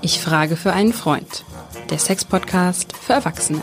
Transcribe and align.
Ich 0.00 0.20
frage 0.20 0.56
für 0.56 0.72
einen 0.72 0.92
Freund. 0.92 1.44
Der 1.90 1.98
Sex-Podcast 1.98 2.96
für 2.96 3.12
Erwachsene. 3.12 3.62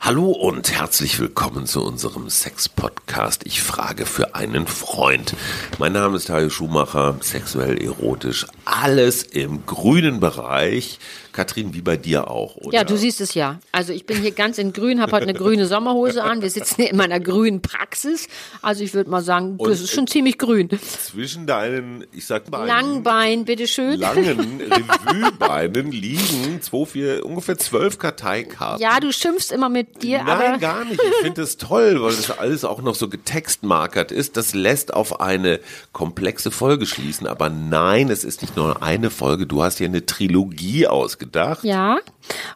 Hallo 0.00 0.30
und 0.30 0.72
herzlich 0.72 1.20
willkommen 1.20 1.66
zu 1.66 1.84
unserem 1.84 2.30
Sex-Podcast. 2.30 3.42
Ich 3.44 3.60
frage 3.62 4.06
für 4.06 4.34
einen 4.34 4.66
Freund. 4.66 5.34
Mein 5.78 5.92
Name 5.92 6.16
ist 6.16 6.28
Tayo 6.28 6.48
Schumacher, 6.48 7.18
sexuell 7.20 7.76
erotisch, 7.76 8.46
alles 8.64 9.22
im 9.22 9.66
grünen 9.66 10.18
Bereich. 10.18 10.98
Katrin, 11.38 11.72
wie 11.72 11.82
bei 11.82 11.96
dir 11.96 12.28
auch, 12.28 12.56
oder? 12.56 12.74
Ja, 12.74 12.82
du 12.82 12.96
siehst 12.96 13.20
es 13.20 13.34
ja. 13.34 13.60
Also 13.70 13.92
ich 13.92 14.06
bin 14.06 14.20
hier 14.20 14.32
ganz 14.32 14.58
in 14.58 14.72
grün, 14.72 15.00
habe 15.00 15.12
heute 15.12 15.22
eine 15.22 15.34
grüne 15.34 15.66
Sommerhose 15.66 16.24
an. 16.24 16.42
Wir 16.42 16.50
sitzen 16.50 16.74
hier 16.82 16.90
in 16.90 16.96
meiner 16.96 17.20
grünen 17.20 17.62
Praxis. 17.62 18.26
Also 18.60 18.82
ich 18.82 18.92
würde 18.92 19.08
mal 19.08 19.22
sagen, 19.22 19.54
Und 19.56 19.70
das 19.70 19.80
ist 19.80 19.92
schon 19.92 20.08
ziemlich 20.08 20.36
grün. 20.36 20.68
Zwischen 21.00 21.46
deinen, 21.46 22.04
ich 22.10 22.26
sag 22.26 22.50
mal, 22.50 22.66
Langbein, 22.66 23.44
bitteschön. 23.44 24.00
langen 24.00 24.60
Revuebeinen 25.06 25.92
liegen 25.92 26.60
zwei, 26.60 26.84
vier, 26.84 27.24
ungefähr 27.24 27.56
zwölf 27.56 28.00
Karteikarten. 28.00 28.82
Ja, 28.82 28.98
du 28.98 29.12
schimpfst 29.12 29.52
immer 29.52 29.68
mit 29.68 30.02
dir, 30.02 30.24
Nein, 30.24 30.28
aber 30.28 30.58
gar 30.58 30.84
nicht. 30.86 31.00
Ich 31.00 31.22
finde 31.22 31.42
es 31.42 31.56
toll, 31.56 32.02
weil 32.02 32.16
das 32.16 32.36
alles 32.36 32.64
auch 32.64 32.82
noch 32.82 32.96
so 32.96 33.08
getextmarkert 33.08 34.10
ist. 34.10 34.36
Das 34.36 34.54
lässt 34.54 34.92
auf 34.92 35.20
eine 35.20 35.60
komplexe 35.92 36.50
Folge 36.50 36.84
schließen. 36.84 37.28
Aber 37.28 37.48
nein, 37.48 38.10
es 38.10 38.24
ist 38.24 38.42
nicht 38.42 38.56
nur 38.56 38.82
eine 38.82 39.10
Folge. 39.10 39.46
Du 39.46 39.62
hast 39.62 39.78
hier 39.78 39.86
eine 39.86 40.04
Trilogie 40.04 40.88
ausgedacht. 40.88 41.27
Ja, 41.62 41.98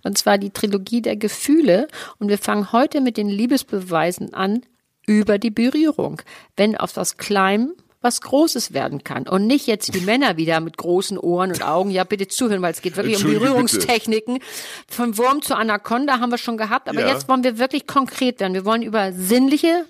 und 0.02 0.18
zwar 0.18 0.38
die 0.38 0.50
Trilogie 0.50 1.02
der 1.02 1.16
Gefühle. 1.16 1.88
Und 2.18 2.28
wir 2.28 2.38
fangen 2.38 2.72
heute 2.72 3.00
mit 3.00 3.16
den 3.16 3.28
Liebesbeweisen 3.28 4.34
an 4.34 4.62
über 5.06 5.38
die 5.38 5.50
Berührung. 5.50 6.22
Wenn 6.56 6.76
aus 6.76 6.96
was 6.96 7.16
Kleinem 7.16 7.72
was 8.02 8.20
Großes 8.20 8.72
werden 8.72 9.04
kann. 9.04 9.28
Und 9.28 9.46
nicht 9.46 9.66
jetzt 9.66 9.94
die 9.94 10.00
Männer 10.00 10.36
wieder 10.36 10.60
mit 10.60 10.76
großen 10.76 11.16
Ohren 11.18 11.50
und 11.52 11.64
Augen. 11.64 11.90
Ja, 11.90 12.04
bitte 12.04 12.28
zuhören, 12.28 12.60
weil 12.60 12.72
es 12.72 12.82
geht 12.82 12.96
wirklich 12.96 13.24
um 13.24 13.30
Berührungstechniken. 13.30 14.40
Von 14.88 15.16
Wurm 15.16 15.40
zu 15.40 15.56
Anaconda 15.56 16.18
haben 16.18 16.30
wir 16.30 16.38
schon 16.38 16.56
gehabt. 16.56 16.88
Aber 16.88 17.00
Ja. 17.00 17.08
jetzt 17.08 17.28
wollen 17.28 17.44
wir 17.44 17.58
wirklich 17.58 17.86
konkret 17.86 18.40
werden. 18.40 18.54
Wir 18.54 18.64
wollen 18.64 18.82
über 18.82 19.12
sinnliche 19.12 19.86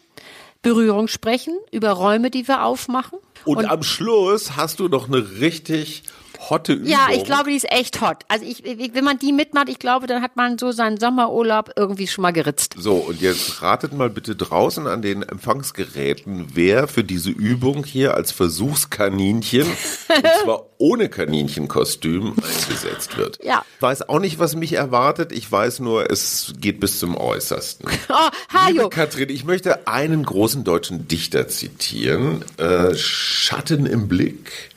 Berührung 0.61 1.08
sprechen, 1.08 1.56
über 1.72 1.91
Räume, 1.91 2.30
die 2.30 2.46
wir 2.46 2.64
aufmachen. 2.64 3.19
Und, 3.44 3.64
am 3.64 3.83
Schluss 3.83 4.56
hast 4.56 4.78
du 4.78 4.89
noch 4.89 5.08
eine 5.08 5.41
richtig 5.41 6.05
hotte 6.50 6.74
Übung. 6.74 6.88
Ja, 6.88 7.08
ich 7.12 7.24
glaube, 7.24 7.50
die 7.50 7.56
ist 7.56 7.70
echt 7.70 8.00
hot. 8.00 8.18
Also 8.28 8.44
ich, 8.44 8.62
wenn 8.64 9.04
man 9.04 9.18
die 9.18 9.32
mitmacht, 9.32 9.68
ich 9.68 9.78
glaube, 9.78 10.06
dann 10.06 10.22
hat 10.22 10.36
man 10.36 10.58
so 10.58 10.72
seinen 10.72 10.98
Sommerurlaub 10.98 11.70
irgendwie 11.76 12.06
schon 12.06 12.22
mal 12.22 12.32
geritzt. 12.32 12.74
So, 12.78 12.94
und 12.94 13.20
jetzt 13.20 13.62
ratet 13.62 13.92
mal 13.92 14.10
bitte 14.10 14.36
draußen 14.36 14.86
an 14.86 15.02
den 15.02 15.22
Empfangsgeräten, 15.22 16.48
wer 16.54 16.88
für 16.88 17.04
diese 17.04 17.30
Übung 17.30 17.84
hier 17.84 18.14
als 18.14 18.32
Versuchskaninchen, 18.32 19.66
und 19.66 20.26
zwar 20.44 20.66
ohne 20.78 21.08
Kaninchenkostüm, 21.08 22.34
eingesetzt 22.36 23.16
wird. 23.16 23.38
Ja. 23.44 23.64
Ich 23.77 23.82
weiß 23.82 24.08
auch 24.08 24.18
nicht, 24.18 24.38
was 24.38 24.56
mich 24.56 24.72
erwartet. 24.72 25.32
Ich 25.32 25.50
weiß 25.50 25.80
nur, 25.80 26.10
es 26.10 26.54
geht 26.58 26.80
bis 26.80 26.98
zum 26.98 27.16
Äußersten. 27.16 27.88
Oh, 28.08 28.28
Hajo. 28.52 28.72
Liebe 28.72 28.88
Katrin, 28.90 29.30
ich 29.30 29.44
möchte 29.44 29.86
einen 29.86 30.24
großen 30.24 30.64
deutschen 30.64 31.08
Dichter 31.08 31.48
zitieren. 31.48 32.44
Äh, 32.58 32.94
Schatten 32.94 33.86
im 33.86 34.06
Blick, 34.06 34.71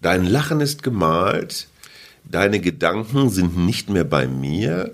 dein 0.00 0.26
Lachen 0.26 0.60
ist 0.60 0.82
gemalt, 0.82 1.68
deine 2.24 2.60
Gedanken 2.60 3.30
sind 3.30 3.56
nicht 3.56 3.90
mehr 3.90 4.04
bei 4.04 4.26
mir, 4.26 4.92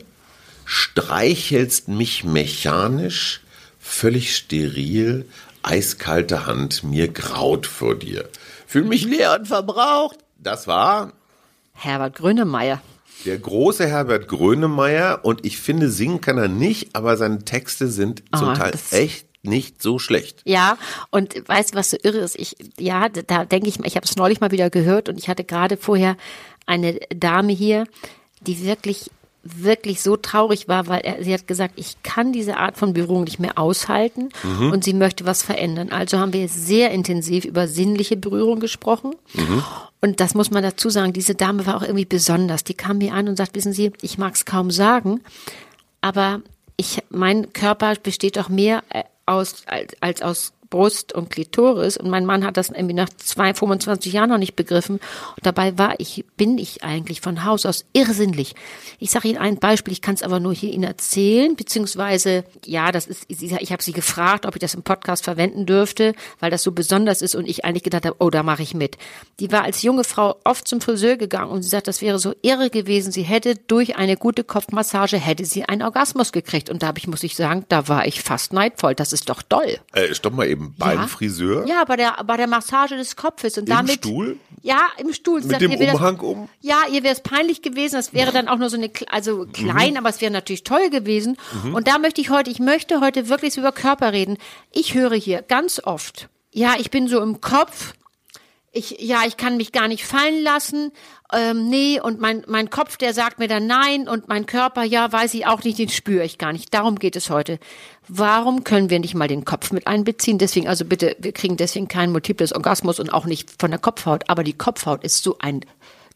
streichelst 0.64 1.88
mich 1.88 2.24
mechanisch, 2.24 3.40
völlig 3.78 4.36
steril, 4.36 5.26
eiskalte 5.62 6.46
Hand, 6.46 6.82
mir 6.84 7.08
graut 7.08 7.66
vor 7.66 7.94
dir. 7.94 8.28
Fühl 8.66 8.84
mich 8.84 9.04
leer 9.04 9.36
und 9.38 9.46
verbraucht. 9.46 10.18
Das 10.38 10.66
war 10.66 11.12
Herbert 11.72 12.16
Grönemeyer. 12.16 12.80
der 13.24 13.38
große 13.38 13.86
Herbert 13.86 14.28
Grönemeyer 14.28 15.24
und 15.24 15.44
ich 15.44 15.58
finde, 15.58 15.88
singen 15.90 16.20
kann 16.20 16.38
er 16.38 16.48
nicht, 16.48 16.94
aber 16.94 17.16
seine 17.16 17.44
Texte 17.44 17.88
sind 17.88 18.22
zum 18.36 18.48
Ah, 18.50 18.54
Teil 18.54 18.72
echt 18.90 19.25
nicht 19.46 19.82
so 19.82 19.98
schlecht. 19.98 20.42
Ja, 20.44 20.76
und 21.10 21.34
weißt 21.48 21.74
du, 21.74 21.78
was 21.78 21.90
so 21.90 21.96
irre 22.02 22.18
ist? 22.18 22.38
Ich, 22.38 22.56
ja, 22.78 23.08
da- 23.08 23.44
denke 23.44 23.68
ich, 23.68 23.78
mal, 23.78 23.86
ich 23.86 23.96
habe 23.96 24.06
es 24.06 24.16
neulich 24.16 24.40
mal 24.40 24.50
wieder 24.50 24.70
gehört 24.70 25.08
und 25.08 25.18
ich 25.18 25.28
hatte 25.28 25.44
gerade 25.44 25.76
vorher 25.76 26.16
eine 26.66 26.94
Dame 27.14 27.52
hier, 27.52 27.86
die 28.40 28.64
wirklich 28.64 29.10
wirklich 29.48 30.02
so 30.02 30.16
traurig 30.16 30.66
war, 30.66 30.88
weil 30.88 31.02
er, 31.02 31.22
sie 31.22 31.32
hat 31.32 31.46
gesagt, 31.46 31.74
ich 31.76 32.02
kann 32.02 32.32
diese 32.32 32.56
Art 32.56 32.76
von 32.76 32.94
Berührung 32.94 33.22
nicht 33.22 33.38
mehr 33.38 33.56
aushalten 33.58 34.30
und 34.72 34.82
sie 34.82 34.92
möchte 34.92 35.24
was 35.24 35.44
verändern. 35.44 35.90
Also 35.92 36.18
haben 36.18 36.32
wir 36.32 36.48
sehr 36.48 36.90
intensiv 36.90 37.44
über 37.44 37.68
sinnliche 37.68 38.16
Berührung 38.16 38.58
gesprochen. 38.58 39.14
Und 40.00 40.18
das 40.18 40.34
muss 40.34 40.50
man 40.50 40.64
dazu 40.64 40.90
sagen, 40.90 41.12
diese 41.12 41.36
Dame 41.36 41.64
war 41.64 41.76
auch 41.76 41.82
irgendwie 41.82 42.06
besonders. 42.06 42.64
Die 42.64 42.74
kam 42.74 42.98
mir 42.98 43.12
an 43.14 43.28
und 43.28 43.36
sagt, 43.36 43.54
wissen 43.54 43.72
Sie, 43.72 43.92
ich 44.02 44.18
mag 44.18 44.34
es 44.34 44.46
kaum 44.46 44.72
sagen, 44.72 45.20
aber 46.00 46.42
ich, 46.76 47.04
mein 47.08 47.52
Körper 47.52 47.94
besteht 48.02 48.40
auch 48.40 48.48
mehr 48.48 48.82
äh, 48.90 49.04
aus, 49.26 49.64
als, 49.66 49.94
als 50.00 50.22
aus 50.22 50.52
Brust 50.76 51.14
und 51.14 51.30
Klitoris 51.30 51.96
und 51.96 52.10
mein 52.10 52.26
Mann 52.26 52.44
hat 52.44 52.58
das 52.58 52.68
irgendwie 52.68 52.92
nach 52.92 53.08
zwei, 53.08 53.54
25 53.54 54.12
Jahren 54.12 54.28
noch 54.28 54.36
nicht 54.36 54.56
begriffen 54.56 54.96
und 54.96 55.46
dabei 55.46 55.78
war 55.78 55.94
ich, 55.98 56.26
bin 56.36 56.58
ich 56.58 56.84
eigentlich 56.84 57.22
von 57.22 57.44
Haus 57.44 57.64
aus 57.64 57.86
irrsinnlich. 57.94 58.54
Ich 58.98 59.10
sage 59.10 59.28
Ihnen 59.28 59.38
ein 59.38 59.56
Beispiel, 59.56 59.92
ich 59.92 60.02
kann 60.02 60.16
es 60.16 60.22
aber 60.22 60.38
nur 60.38 60.52
hier 60.52 60.74
Ihnen 60.74 60.84
erzählen, 60.84 61.56
beziehungsweise, 61.56 62.44
ja, 62.66 62.92
das 62.92 63.06
ist, 63.06 63.24
ich 63.28 63.72
habe 63.72 63.82
sie 63.82 63.92
gefragt, 63.92 64.44
ob 64.44 64.54
ich 64.54 64.60
das 64.60 64.74
im 64.74 64.82
Podcast 64.82 65.24
verwenden 65.24 65.64
dürfte, 65.64 66.14
weil 66.40 66.50
das 66.50 66.62
so 66.62 66.72
besonders 66.72 67.22
ist 67.22 67.34
und 67.34 67.48
ich 67.48 67.64
eigentlich 67.64 67.82
gedacht 67.82 68.04
habe, 68.04 68.16
oh, 68.18 68.28
da 68.28 68.42
mache 68.42 68.62
ich 68.62 68.74
mit. 68.74 68.98
Die 69.40 69.50
war 69.52 69.62
als 69.62 69.80
junge 69.80 70.04
Frau 70.04 70.36
oft 70.44 70.68
zum 70.68 70.82
Friseur 70.82 71.16
gegangen 71.16 71.52
und 71.52 71.62
sie 71.62 71.70
sagt, 71.70 71.88
das 71.88 72.02
wäre 72.02 72.18
so 72.18 72.34
irre 72.42 72.68
gewesen, 72.68 73.12
sie 73.12 73.22
hätte 73.22 73.54
durch 73.66 73.96
eine 73.96 74.18
gute 74.18 74.44
Kopfmassage, 74.44 75.16
hätte 75.16 75.46
sie 75.46 75.64
einen 75.64 75.82
Orgasmus 75.82 76.32
gekriegt 76.32 76.68
und 76.68 76.82
da 76.82 76.88
habe 76.88 76.98
ich, 76.98 77.06
muss 77.06 77.22
ich 77.22 77.34
sagen, 77.34 77.64
da 77.70 77.88
war 77.88 78.06
ich 78.06 78.20
fast 78.20 78.52
neidvoll, 78.52 78.94
das 78.94 79.14
ist 79.14 79.30
doch 79.30 79.40
toll. 79.40 79.78
Äh, 79.94 80.14
stopp 80.14 80.34
mal 80.34 80.46
eben, 80.46 80.65
beim 80.76 80.98
Ja. 81.00 81.06
Friseur? 81.06 81.66
Ja, 81.66 81.84
bei 81.84 81.96
der, 81.96 82.16
bei 82.24 82.36
der 82.36 82.46
Massage 82.46 82.96
des 82.96 83.16
Kopfes 83.16 83.56
und 83.58 83.68
Im 83.68 83.74
damit. 83.76 83.94
Stuhl? 83.96 84.38
Ja, 84.62 84.88
im 84.98 85.12
Stuhl. 85.12 85.40
Mit 85.40 85.50
sagt, 85.50 85.62
dem 85.62 85.70
ihr 85.72 85.78
wär 85.78 85.86
das- 85.92 85.96
Umhang 86.00 86.18
um? 86.20 86.48
Ja, 86.60 86.82
ihr 86.90 87.02
wäre 87.02 87.14
es 87.14 87.20
peinlich 87.20 87.62
gewesen. 87.62 87.94
Das 87.96 88.12
wäre 88.12 88.32
dann 88.32 88.48
auch 88.48 88.58
nur 88.58 88.68
so 88.70 88.76
eine, 88.76 88.90
also 89.10 89.46
klein, 89.52 89.92
Mhm. 89.92 89.96
aber 89.98 90.08
es 90.08 90.20
wäre 90.20 90.32
natürlich 90.32 90.64
toll 90.64 90.90
gewesen. 90.90 91.36
Und 91.72 91.86
da 91.86 91.98
möchte 91.98 92.20
ich 92.20 92.30
heute, 92.30 92.50
ich 92.50 92.58
möchte 92.58 93.00
heute 93.00 93.28
wirklich 93.28 93.54
so 93.54 93.60
über 93.60 93.72
Körper 93.72 94.12
reden. 94.12 94.38
Ich 94.72 94.94
höre 94.94 95.14
hier 95.14 95.42
ganz 95.42 95.80
oft, 95.84 96.28
ja, 96.52 96.74
ich 96.78 96.90
bin 96.90 97.06
so 97.08 97.20
im 97.22 97.40
Kopf. 97.40 97.92
Ich, 98.72 98.96
ja, 99.00 99.20
ich 99.26 99.38
kann 99.38 99.56
mich 99.56 99.72
gar 99.72 99.88
nicht 99.88 100.04
fallen 100.04 100.42
lassen. 100.42 100.92
Ähm, 101.32 101.68
nee, 101.68 102.00
und 102.00 102.20
mein, 102.20 102.44
mein 102.46 102.70
Kopf, 102.70 102.96
der 102.96 103.12
sagt 103.12 103.40
mir 103.40 103.48
dann 103.48 103.66
nein 103.66 104.08
und 104.08 104.28
mein 104.28 104.46
Körper, 104.46 104.84
ja, 104.84 105.10
weiß 105.10 105.34
ich 105.34 105.46
auch 105.46 105.64
nicht, 105.64 105.78
den 105.78 105.88
spüre 105.88 106.24
ich 106.24 106.38
gar 106.38 106.52
nicht. 106.52 106.72
Darum 106.72 106.98
geht 106.98 107.16
es 107.16 107.30
heute. 107.30 107.58
Warum 108.06 108.62
können 108.62 108.90
wir 108.90 109.00
nicht 109.00 109.14
mal 109.14 109.26
den 109.26 109.44
Kopf 109.44 109.72
mit 109.72 109.88
einbeziehen? 109.88 110.38
Deswegen, 110.38 110.68
also 110.68 110.84
bitte, 110.84 111.16
wir 111.18 111.32
kriegen 111.32 111.56
deswegen 111.56 111.88
keinen 111.88 112.12
multiples 112.12 112.52
Orgasmus 112.52 113.00
und 113.00 113.12
auch 113.12 113.24
nicht 113.24 113.50
von 113.58 113.70
der 113.70 113.80
Kopfhaut. 113.80 114.28
Aber 114.28 114.44
die 114.44 114.52
Kopfhaut 114.52 115.02
ist 115.02 115.24
so 115.24 115.38
ein, 115.40 115.62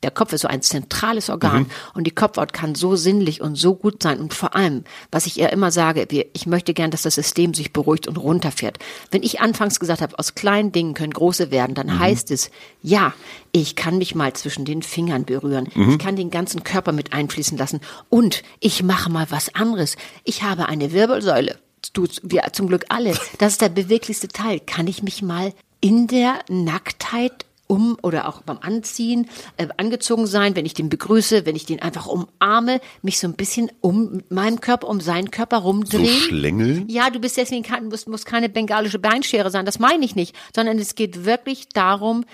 der 0.03 0.11
Kopf 0.11 0.33
ist 0.33 0.43
so 0.43 0.49
ein 0.49 0.63
zentrales 0.63 1.29
Organ 1.29 1.67
und 1.95 2.07
die 2.07 2.11
Kopfhaut 2.11 2.53
kann 2.53 2.75
so 2.75 2.97
sinnlich 2.97 3.41
und 3.41 3.57
so 3.57 3.75
gut 3.75 4.03
sein. 4.03 4.19
Und 4.19 4.33
vor 4.33 4.57
allem, 4.57 4.85
was 5.11 5.27
ich 5.27 5.39
ihr 5.39 5.51
immer 5.51 5.71
sage, 5.71 6.07
ich 6.33 6.47
möchte 6.47 6.73
gern, 6.73 6.91
dass 6.91 7.03
das 7.03 7.15
System 7.15 7.53
sich 7.53 7.73
beruhigt 7.73 8.09
und 8.09 8.17
runterfährt. 8.17 8.79
Wenn 9.11 9.23
ich 9.23 9.41
anfangs 9.41 9.79
gesagt 9.79 10.01
habe, 10.01 10.19
aus 10.19 10.35
kleinen 10.35 10.73
Dingen 10.73 10.95
können 10.95 11.13
große 11.13 11.51
werden, 11.51 11.75
dann 11.75 11.99
heißt 11.99 12.31
es, 12.31 12.51
ja, 12.83 13.13
ich 13.53 13.77
kann 13.77 13.99
mich 13.99 14.15
mal 14.15 14.33
zwischen 14.33 14.65
den 14.65 14.83
Fingern 14.83 15.25
berühren. 15.25 15.69
Ich 15.91 15.99
kann 15.99 16.17
den 16.17 16.31
ganzen 16.31 16.65
Körper 16.65 16.93
mit 16.93 17.13
einfließen 17.13 17.59
lassen. 17.59 17.81
Und 18.09 18.43
ich 18.61 18.83
mache 18.83 19.11
mal 19.11 19.27
was 19.31 19.55
anderes. 19.55 19.97
Ich 20.25 20.43
habe 20.43 20.67
eine 20.67 20.93
Wirbelsäule. 20.93 21.59
Du, 21.93 22.07
wir 22.23 22.45
zum 22.53 22.69
Glück 22.69 22.87
alle. 22.89 23.15
Das 23.39 23.53
ist 23.53 23.61
der 23.61 23.69
beweglichste 23.69 24.29
Teil. 24.29 24.61
Kann 24.61 24.87
ich 24.87 25.03
mich 25.03 25.23
mal 25.23 25.53
in 25.81 26.07
der 26.07 26.41
Nacktheit 26.49 27.47
um 27.71 27.97
oder 28.03 28.29
auch 28.29 28.43
beim 28.43 28.59
Anziehen 28.61 29.31
äh, 29.57 29.69
angezogen 29.77 30.27
sein, 30.27 30.57
wenn 30.57 30.67
ich 30.67 30.75
den 30.75 30.89
begrüße, 30.89 31.47
wenn 31.47 31.55
ich 31.55 31.65
den 31.67 31.81
einfach 31.81 32.07
umarme, 32.07 32.81
mich 33.03 33.21
so 33.21 33.29
ein 33.29 33.35
bisschen 33.35 33.71
um 33.81 34.11
mit 34.17 34.31
meinem 34.33 34.61
Körper, 34.61 34.89
um 34.89 35.01
seinen 35.01 35.31
Körper 35.31 35.59
So 35.59 35.63
rumdrehen. 35.69 36.07
schlängeln? 36.09 36.89
Ja, 36.89 37.11
du 37.11 37.21
bist 37.21 37.37
deswegen 37.37 37.63
kein, 37.63 37.87
muss, 37.87 38.07
muss 38.07 38.25
keine 38.25 38.49
bengalische 38.49 38.99
Beinschere 38.99 39.51
sein, 39.51 39.65
das 39.65 39.79
meine 39.79 40.05
ich 40.05 40.17
nicht, 40.17 40.35
sondern 40.55 40.79
es 40.79 40.97
geht 40.97 41.25
wirklich 41.25 41.69
darum, 41.69 42.25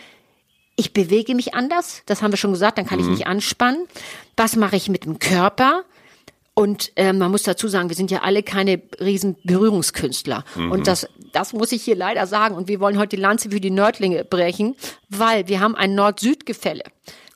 ich 0.77 0.93
bewege 0.93 1.35
mich 1.35 1.55
anders, 1.55 2.03
das 2.07 2.23
haben 2.23 2.33
wir 2.33 2.37
schon 2.39 2.53
gesagt, 2.53 2.79
dann 2.79 2.87
kann 2.87 3.01
ich 3.01 3.07
mich 3.07 3.27
anspannen. 3.27 3.87
Was 4.37 4.57
mache 4.57 4.77
ich 4.77 4.89
mit 4.89 5.05
dem 5.05 5.19
Körper? 5.19 5.85
Und 6.59 6.91
ähm, 6.97 7.19
man 7.19 7.31
muss 7.31 7.43
dazu 7.43 7.69
sagen, 7.69 7.91
wir 7.91 7.97
sind 7.97 8.11
ja 8.11 8.23
alle 8.23 8.43
keine 8.43 8.81
riesen 8.99 9.37
Berührungskünstler. 9.45 10.43
Und 10.71 10.87
das, 10.87 11.07
das 11.33 11.53
muss 11.53 11.71
ich 11.71 11.83
hier 11.83 11.97
leider 11.97 12.27
sagen. 12.27 12.55
Und 12.55 12.67
wir 12.67 12.81
wollen 12.81 12.99
heute 12.99 13.17
die 13.17 13.23
Lanze 13.23 13.51
für 13.51 13.61
die 13.61 13.71
Nördlinge 13.71 14.25
brechen, 14.25 14.75
weil 15.11 15.49
wir 15.49 15.61
haben 15.61 15.77
ein 15.77 15.95
Nord-Süd-Gefälle. 15.95 16.85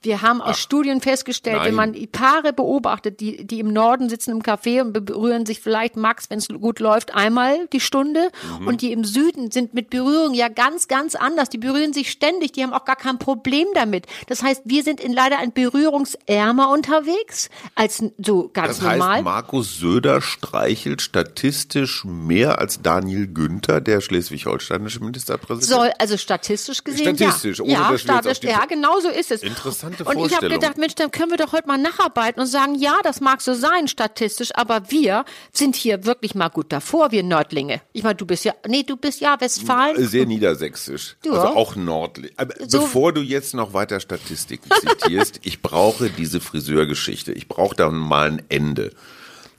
Wir 0.02 0.22
haben 0.22 0.40
aus 0.40 0.58
Studien 0.58 1.02
festgestellt, 1.02 1.58
Nein. 1.58 1.66
wenn 1.66 1.74
man 1.74 2.08
Paare 2.10 2.54
beobachtet, 2.54 3.20
die, 3.20 3.46
die 3.46 3.60
im 3.60 3.70
Norden 3.70 4.08
sitzen 4.08 4.30
im 4.30 4.42
Café 4.42 4.80
und 4.80 4.92
berühren 5.04 5.44
sich 5.44 5.60
vielleicht 5.60 5.96
Max, 5.96 6.30
wenn 6.30 6.38
es 6.38 6.48
gut 6.48 6.80
läuft, 6.80 7.14
einmal 7.14 7.66
die 7.68 7.80
Stunde. 7.80 8.30
Mhm. 8.60 8.66
Und 8.66 8.80
die 8.80 8.92
im 8.92 9.04
Süden 9.04 9.50
sind 9.50 9.74
mit 9.74 9.90
Berührung 9.90 10.32
ja 10.32 10.48
ganz, 10.48 10.88
ganz 10.88 11.14
anders. 11.16 11.50
Die 11.50 11.58
berühren 11.58 11.92
sich 11.92 12.10
ständig, 12.10 12.52
die 12.52 12.62
haben 12.62 12.72
auch 12.72 12.86
gar 12.86 12.96
kein 12.96 13.18
Problem 13.18 13.66
damit. 13.74 14.06
Das 14.26 14.42
heißt, 14.42 14.62
wir 14.64 14.82
sind 14.84 15.00
in 15.00 15.12
leider 15.12 15.38
ein 15.38 15.52
berührungsärmer 15.52 16.70
unterwegs 16.70 17.50
als 17.74 18.02
so 18.16 18.48
ganz 18.54 18.78
Das 18.78 18.86
heißt, 18.86 18.98
normal. 18.98 19.22
Markus 19.22 19.78
Söder 19.78 20.22
streichelt 20.22 21.02
statistisch 21.02 22.06
mehr 22.06 22.58
als 22.58 22.80
Daniel 22.80 23.26
Günther, 23.26 23.82
der 23.82 24.00
schleswig-holsteinische 24.00 25.00
Ministerpräsident. 25.00 25.68
Soll, 25.78 25.92
also 25.98 26.16
statistisch 26.16 26.84
gesehen, 26.84 27.16
Statistisch, 27.18 27.58
ja. 27.58 27.64
ohne 27.64 27.98
ja, 28.02 28.22
dass 28.22 28.40
die- 28.40 28.46
ja, 28.46 28.64
genau 28.64 28.98
so 29.00 29.08
ist 29.10 29.30
es. 29.30 29.42
Interessante 29.90 30.18
Und 30.18 30.26
ich 30.30 30.36
habe 30.36 30.48
gedacht, 30.48 30.78
Mensch, 30.78 30.94
dann 30.94 31.10
können 31.10 31.30
wir 31.30 31.38
doch 31.38 31.52
heute 31.52 31.66
mal 31.68 31.78
nacharbeiten 31.78 32.40
und 32.40 32.46
sagen, 32.46 32.74
ja, 32.74 32.96
das 33.02 33.20
mag 33.20 33.40
so 33.40 33.54
sein, 33.54 33.88
statistisch, 33.88 34.50
aber 34.54 34.90
wir 34.90 35.24
sind 35.52 35.76
hier 35.76 36.04
wirklich 36.04 36.34
mal 36.34 36.48
gut 36.48 36.72
davor, 36.72 37.10
wir 37.12 37.22
Nördlinge. 37.22 37.80
Ich 37.92 38.02
meine, 38.02 38.14
du 38.16 38.26
bist 38.26 38.44
ja, 38.44 38.54
nee, 38.66 38.82
du 38.82 38.96
bist 38.96 39.20
ja 39.20 39.40
Westfalen. 39.40 40.06
Sehr 40.06 40.26
niedersächsisch. 40.26 41.16
Ja. 41.24 41.32
Also 41.32 41.48
auch 41.56 41.76
nordlich. 41.76 42.32
Aber 42.36 42.54
So- 42.66 42.80
bevor 42.80 43.12
du 43.12 43.20
jetzt 43.20 43.54
noch 43.54 43.72
weiter 43.72 44.00
Statistiken 44.00 44.68
zitierst, 44.80 45.40
ich 45.44 45.62
brauche 45.62 46.10
diese 46.10 46.40
Friseurgeschichte. 46.40 47.32
Ich 47.32 47.48
brauche 47.48 47.74
da 47.76 47.90
mal 47.90 48.28
ein 48.28 48.42
Ende. 48.48 48.92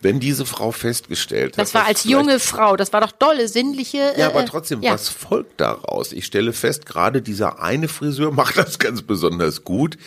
Wenn 0.01 0.19
diese 0.19 0.45
Frau 0.45 0.71
festgestellt 0.71 1.57
hat. 1.57 1.63
Das 1.63 1.73
war 1.73 1.85
als 1.85 2.03
junge 2.03 2.39
Frau, 2.39 2.75
das 2.75 2.91
war 2.93 3.01
doch 3.01 3.11
dolle, 3.11 3.47
sinnliche. 3.47 4.13
Ja, 4.17 4.27
aber 4.27 4.43
äh, 4.43 4.45
trotzdem, 4.45 4.81
ja. 4.81 4.93
was 4.93 5.09
folgt 5.09 5.61
daraus? 5.61 6.11
Ich 6.11 6.25
stelle 6.25 6.53
fest, 6.53 6.85
gerade 6.85 7.21
dieser 7.21 7.61
eine 7.61 7.87
Friseur 7.87 8.31
macht 8.31 8.57
das 8.57 8.79
ganz 8.79 9.01
besonders 9.01 9.63
gut. 9.63 9.97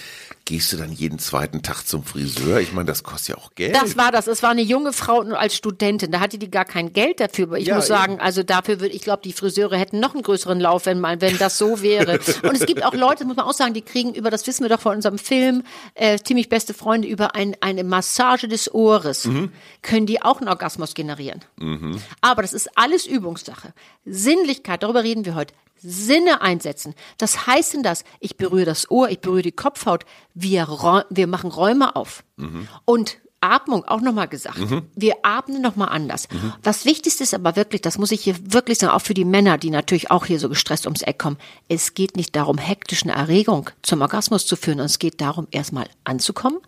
Gehst 0.46 0.74
du 0.74 0.76
dann 0.76 0.92
jeden 0.92 1.18
zweiten 1.18 1.62
Tag 1.62 1.84
zum 1.84 2.04
Friseur? 2.04 2.60
Ich 2.60 2.74
meine, 2.74 2.84
das 2.84 3.02
kostet 3.02 3.28
ja 3.28 3.42
auch 3.42 3.54
Geld. 3.54 3.74
Das 3.74 3.96
war 3.96 4.12
das. 4.12 4.26
Es 4.26 4.42
war 4.42 4.50
eine 4.50 4.60
junge 4.60 4.92
Frau 4.92 5.22
nur 5.22 5.38
als 5.38 5.56
Studentin. 5.56 6.10
Da 6.10 6.20
hatte 6.20 6.36
die 6.36 6.50
gar 6.50 6.66
kein 6.66 6.92
Geld 6.92 7.18
dafür. 7.20 7.46
Aber 7.46 7.58
ich 7.58 7.68
Ja, 7.68 7.76
muss 7.76 7.86
sagen, 7.86 8.20
also 8.20 8.42
dafür 8.42 8.78
würde 8.78 8.94
ich 8.94 9.00
glaube, 9.00 9.22
die 9.24 9.32
Friseure 9.32 9.78
hätten 9.78 10.00
noch 10.00 10.12
einen 10.12 10.22
größeren 10.22 10.60
Lauf, 10.60 10.84
wenn 10.84 11.00
man, 11.00 11.22
wenn 11.22 11.38
das 11.38 11.56
so 11.56 11.80
wäre. 11.80 12.18
Und 12.42 12.54
es 12.54 12.66
gibt 12.66 12.84
auch 12.84 12.92
Leute, 12.92 13.24
muss 13.24 13.36
man 13.36 13.46
auch 13.46 13.54
sagen, 13.54 13.72
die 13.72 13.80
kriegen 13.80 14.12
über, 14.12 14.28
das 14.30 14.46
wissen 14.46 14.64
wir 14.64 14.68
doch 14.68 14.80
von 14.80 14.96
unserem 14.96 15.16
Film, 15.16 15.62
äh, 15.94 16.18
ziemlich 16.18 16.50
beste 16.50 16.74
Freunde 16.74 17.08
über 17.08 17.34
ein, 17.34 17.56
eine 17.62 17.82
Massage 17.82 18.46
des 18.46 18.72
Ohres. 18.74 19.24
Mhm. 19.24 19.50
Können 19.84 20.06
die 20.06 20.22
auch 20.22 20.40
einen 20.40 20.48
Orgasmus 20.48 20.94
generieren? 20.94 21.44
Aber 22.22 22.40
das 22.40 22.54
ist 22.54 22.70
alles 22.74 23.06
Übungssache. 23.06 23.74
Sinnlichkeit, 24.06 24.82
darüber 24.82 25.04
reden 25.04 25.26
wir 25.26 25.34
heute. 25.34 25.52
Sinne 25.76 26.40
einsetzen. 26.40 26.94
Das 27.18 27.46
heißt 27.46 27.74
denn 27.74 27.82
das, 27.82 28.02
ich 28.18 28.38
berühre 28.38 28.64
das 28.64 28.90
Ohr, 28.90 29.10
ich 29.10 29.20
berühre 29.20 29.42
die 29.42 29.52
Kopfhaut, 29.52 30.06
wir, 30.32 30.66
wir 31.10 31.26
machen 31.26 31.50
Räume 31.50 31.94
auf. 31.96 32.24
Und 32.86 33.18
Atmung, 33.44 33.84
auch 33.84 34.00
nochmal 34.00 34.28
gesagt. 34.28 34.58
Wir 34.94 35.14
atmen 35.22 35.60
nochmal 35.60 35.88
anders. 35.90 36.28
Das 36.62 36.84
Wichtigste 36.84 37.22
ist 37.22 37.34
aber 37.34 37.56
wirklich, 37.56 37.82
das 37.82 37.98
muss 37.98 38.10
ich 38.10 38.22
hier 38.22 38.36
wirklich 38.52 38.78
sagen, 38.78 38.92
auch 38.92 39.02
für 39.02 39.14
die 39.14 39.24
Männer, 39.24 39.58
die 39.58 39.70
natürlich 39.70 40.10
auch 40.10 40.26
hier 40.26 40.38
so 40.38 40.48
gestresst 40.48 40.86
ums 40.86 41.02
Eck 41.02 41.18
kommen. 41.18 41.36
Es 41.68 41.94
geht 41.94 42.16
nicht 42.16 42.34
darum, 42.34 42.58
hektisch 42.58 43.02
eine 43.04 43.12
Erregung 43.12 43.70
zum 43.82 44.00
Orgasmus 44.00 44.46
zu 44.46 44.56
führen. 44.56 44.80
Und 44.80 44.86
es 44.86 44.98
geht 44.98 45.20
darum, 45.20 45.46
erstmal 45.50 45.86
anzukommen, 46.04 46.58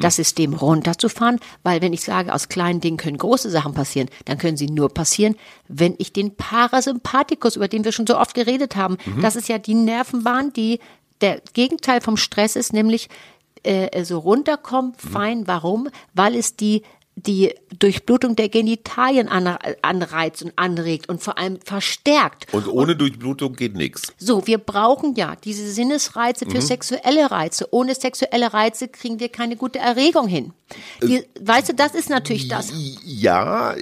das 0.00 0.16
System 0.16 0.54
runterzufahren, 0.54 1.40
weil 1.62 1.80
wenn 1.80 1.92
ich 1.92 2.02
sage, 2.02 2.32
aus 2.32 2.48
kleinen 2.48 2.80
Dingen 2.80 2.96
können 2.96 3.18
große 3.18 3.50
Sachen 3.50 3.74
passieren, 3.74 4.08
dann 4.24 4.38
können 4.38 4.56
sie 4.56 4.66
nur 4.66 4.92
passieren, 4.92 5.36
wenn 5.68 5.94
ich 5.98 6.12
den 6.12 6.36
Parasympathikus, 6.36 7.56
über 7.56 7.68
den 7.68 7.84
wir 7.84 7.92
schon 7.92 8.06
so 8.06 8.18
oft 8.18 8.34
geredet 8.34 8.76
haben, 8.76 8.96
das 9.20 9.36
ist 9.36 9.48
ja 9.48 9.58
die 9.58 9.74
Nervenbahn, 9.74 10.52
die 10.52 10.80
der 11.20 11.40
Gegenteil 11.54 12.00
vom 12.00 12.16
Stress 12.16 12.56
ist, 12.56 12.72
nämlich 12.72 13.08
äh, 13.66 14.04
so 14.04 14.18
runterkommen, 14.18 14.94
fein. 14.94 15.46
Warum? 15.46 15.88
Weil 16.14 16.34
es 16.36 16.56
die 16.56 16.82
die 17.16 17.54
Durchblutung 17.78 18.36
der 18.36 18.50
Genitalien 18.50 19.28
an, 19.28 19.56
anreizt 19.80 20.42
und 20.42 20.52
anregt 20.56 21.08
und 21.08 21.22
vor 21.22 21.38
allem 21.38 21.58
verstärkt. 21.64 22.46
Und 22.52 22.68
ohne 22.68 22.94
Durchblutung 22.94 23.54
geht 23.54 23.74
nichts. 23.74 24.12
So, 24.18 24.46
wir 24.46 24.58
brauchen 24.58 25.14
ja 25.14 25.34
diese 25.42 25.70
Sinnesreize 25.72 26.44
für 26.44 26.60
sexuelle 26.60 27.30
Reize. 27.30 27.68
Ohne 27.70 27.94
sexuelle 27.94 28.52
Reize 28.52 28.88
kriegen 28.88 29.18
wir 29.18 29.30
keine 29.30 29.56
gute 29.56 29.78
Erregung 29.78 30.28
hin. 30.28 30.52
Die, 31.02 31.24
weißt 31.40 31.70
du, 31.70 31.74
das 31.74 31.94
ist 31.94 32.10
natürlich 32.10 32.48
das. 32.48 32.70
Ja, 33.02 33.74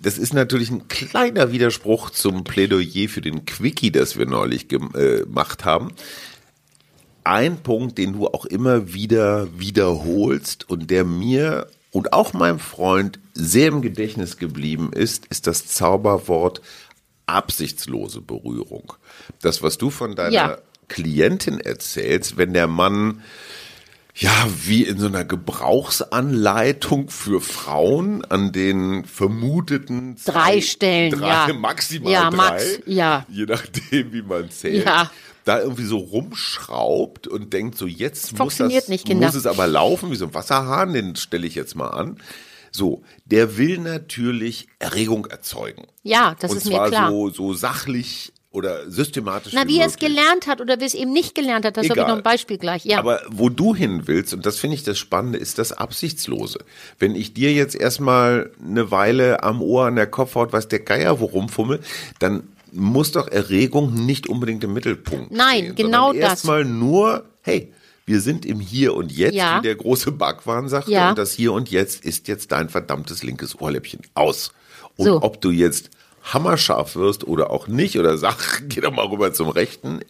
das 0.00 0.18
ist 0.18 0.34
natürlich 0.34 0.70
ein 0.70 0.88
kleiner 0.88 1.52
Widerspruch 1.52 2.10
zum 2.10 2.42
Plädoyer 2.42 3.08
für 3.08 3.20
den 3.20 3.46
Quickie, 3.46 3.92
das 3.92 4.18
wir 4.18 4.26
neulich 4.26 4.66
äh, 4.72 4.78
gemacht 5.20 5.64
haben. 5.64 5.92
Ein 7.24 7.58
Punkt, 7.62 7.98
den 7.98 8.14
du 8.14 8.26
auch 8.26 8.44
immer 8.44 8.92
wieder 8.94 9.48
wiederholst 9.58 10.68
und 10.68 10.90
der 10.90 11.04
mir 11.04 11.66
und 11.90 12.12
auch 12.12 12.32
meinem 12.32 12.58
Freund 12.58 13.18
sehr 13.34 13.68
im 13.68 13.82
Gedächtnis 13.82 14.36
geblieben 14.36 14.90
ist, 14.92 15.26
ist 15.26 15.46
das 15.46 15.66
Zauberwort 15.66 16.60
absichtslose 17.26 18.20
Berührung. 18.20 18.94
Das, 19.42 19.62
was 19.62 19.78
du 19.78 19.90
von 19.90 20.14
deiner 20.16 20.32
Ja. 20.32 20.58
Klientin 20.88 21.60
erzählst, 21.60 22.38
wenn 22.38 22.54
der 22.54 22.66
Mann 22.66 23.22
ja, 24.14 24.32
wie 24.64 24.82
in 24.82 24.98
so 24.98 25.06
einer 25.06 25.24
Gebrauchsanleitung 25.24 27.08
für 27.08 27.40
Frauen 27.40 28.24
an 28.24 28.50
den 28.50 29.04
vermuteten 29.04 30.16
Drei 30.24 30.60
Stellen, 30.60 31.12
drei, 31.12 31.28
ja. 31.28 31.52
maximal 31.54 32.12
Ja, 32.12 32.30
drei, 32.30 32.36
Max, 32.36 32.80
ja. 32.86 33.24
je 33.28 33.44
nachdem, 33.44 34.12
wie 34.12 34.22
man 34.22 34.50
zählt, 34.50 34.84
Ja. 34.86 35.10
Da 35.48 35.60
irgendwie 35.60 35.84
so 35.84 35.98
rumschraubt 35.98 37.26
und 37.26 37.52
denkt 37.52 37.78
so, 37.78 37.86
jetzt 37.86 38.32
muss, 38.32 38.38
Funktioniert 38.38 38.82
das, 38.82 38.88
nicht, 38.88 39.06
Kinder. 39.06 39.26
muss 39.26 39.34
es 39.34 39.46
aber 39.46 39.66
laufen, 39.66 40.10
wie 40.10 40.16
so 40.16 40.26
ein 40.26 40.34
Wasserhahn, 40.34 40.92
den 40.92 41.16
stelle 41.16 41.46
ich 41.46 41.54
jetzt 41.54 41.74
mal 41.74 41.88
an. 41.88 42.18
So, 42.70 43.02
der 43.24 43.56
will 43.56 43.78
natürlich 43.78 44.68
Erregung 44.78 45.24
erzeugen. 45.26 45.86
Ja, 46.02 46.36
das 46.38 46.50
und 46.50 46.58
ist 46.58 46.68
mir 46.68 46.86
klar. 46.88 47.10
so, 47.10 47.30
so 47.30 47.54
sachlich 47.54 48.32
oder 48.50 48.90
systematisch 48.90 49.52
Na, 49.54 49.64
wie 49.64 49.74
wie 49.74 49.78
er 49.78 49.86
es 49.86 49.96
gelernt 49.96 50.46
hat 50.46 50.60
oder 50.60 50.80
wie 50.80 50.84
es 50.84 50.94
eben 50.94 51.12
nicht 51.12 51.34
gelernt 51.34 51.64
hat, 51.64 51.76
das 51.76 51.88
habe 51.88 52.00
ich 52.00 52.06
noch 52.06 52.16
ein 52.16 52.22
Beispiel 52.22 52.58
gleich. 52.58 52.84
Ja. 52.84 52.98
Aber 52.98 53.20
wo 53.28 53.48
du 53.48 53.74
hin 53.74 54.02
willst, 54.06 54.34
und 54.34 54.44
das 54.44 54.58
finde 54.58 54.74
ich 54.74 54.84
das 54.84 54.98
Spannende, 54.98 55.38
ist 55.38 55.58
das 55.58 55.72
Absichtslose. 55.72 56.58
Wenn 56.98 57.14
ich 57.14 57.34
dir 57.34 57.52
jetzt 57.52 57.74
erstmal 57.74 58.50
eine 58.62 58.90
Weile 58.90 59.42
am 59.42 59.62
Ohr, 59.62 59.86
an 59.86 59.96
der 59.96 60.06
Kopfhaut, 60.06 60.52
was 60.52 60.68
der 60.68 60.80
Geier 60.80 61.20
wo 61.20 61.26
rumfummel, 61.26 61.80
dann 62.18 62.42
muss 62.72 63.12
doch 63.12 63.28
Erregung 63.28 63.94
nicht 64.06 64.28
unbedingt 64.28 64.62
im 64.64 64.72
Mittelpunkt 64.72 65.30
Nein, 65.32 65.64
stehen, 65.72 65.74
genau 65.76 66.12
das. 66.12 66.22
Erstmal 66.22 66.64
nur, 66.64 67.24
hey, 67.42 67.72
wir 68.06 68.20
sind 68.20 68.46
im 68.46 68.60
Hier 68.60 68.94
und 68.94 69.12
Jetzt, 69.12 69.34
Ja. 69.34 69.58
wie 69.58 69.62
der 69.62 69.74
große 69.76 70.12
Backwahn 70.12 70.68
sagte, 70.68 70.90
Ja. 70.90 71.10
und 71.10 71.18
das 71.18 71.32
Hier 71.32 71.52
und 71.52 71.70
Jetzt 71.70 72.04
ist 72.04 72.28
jetzt 72.28 72.52
dein 72.52 72.68
verdammtes 72.68 73.22
linkes 73.22 73.60
Ohrläppchen 73.60 74.00
aus. 74.14 74.52
Und 74.96 75.06
So. 75.06 75.22
ob 75.22 75.40
du 75.40 75.50
jetzt 75.50 75.90
hammerscharf 76.22 76.96
wirst 76.96 77.24
oder 77.26 77.50
auch 77.50 77.66
nicht, 77.68 77.98
oder 77.98 78.18
sag, 78.18 78.62
geh 78.68 78.80
doch 78.80 78.92
mal 78.92 79.06
rüber 79.06 79.32
zum 79.32 79.48
Rechten, 79.48 80.00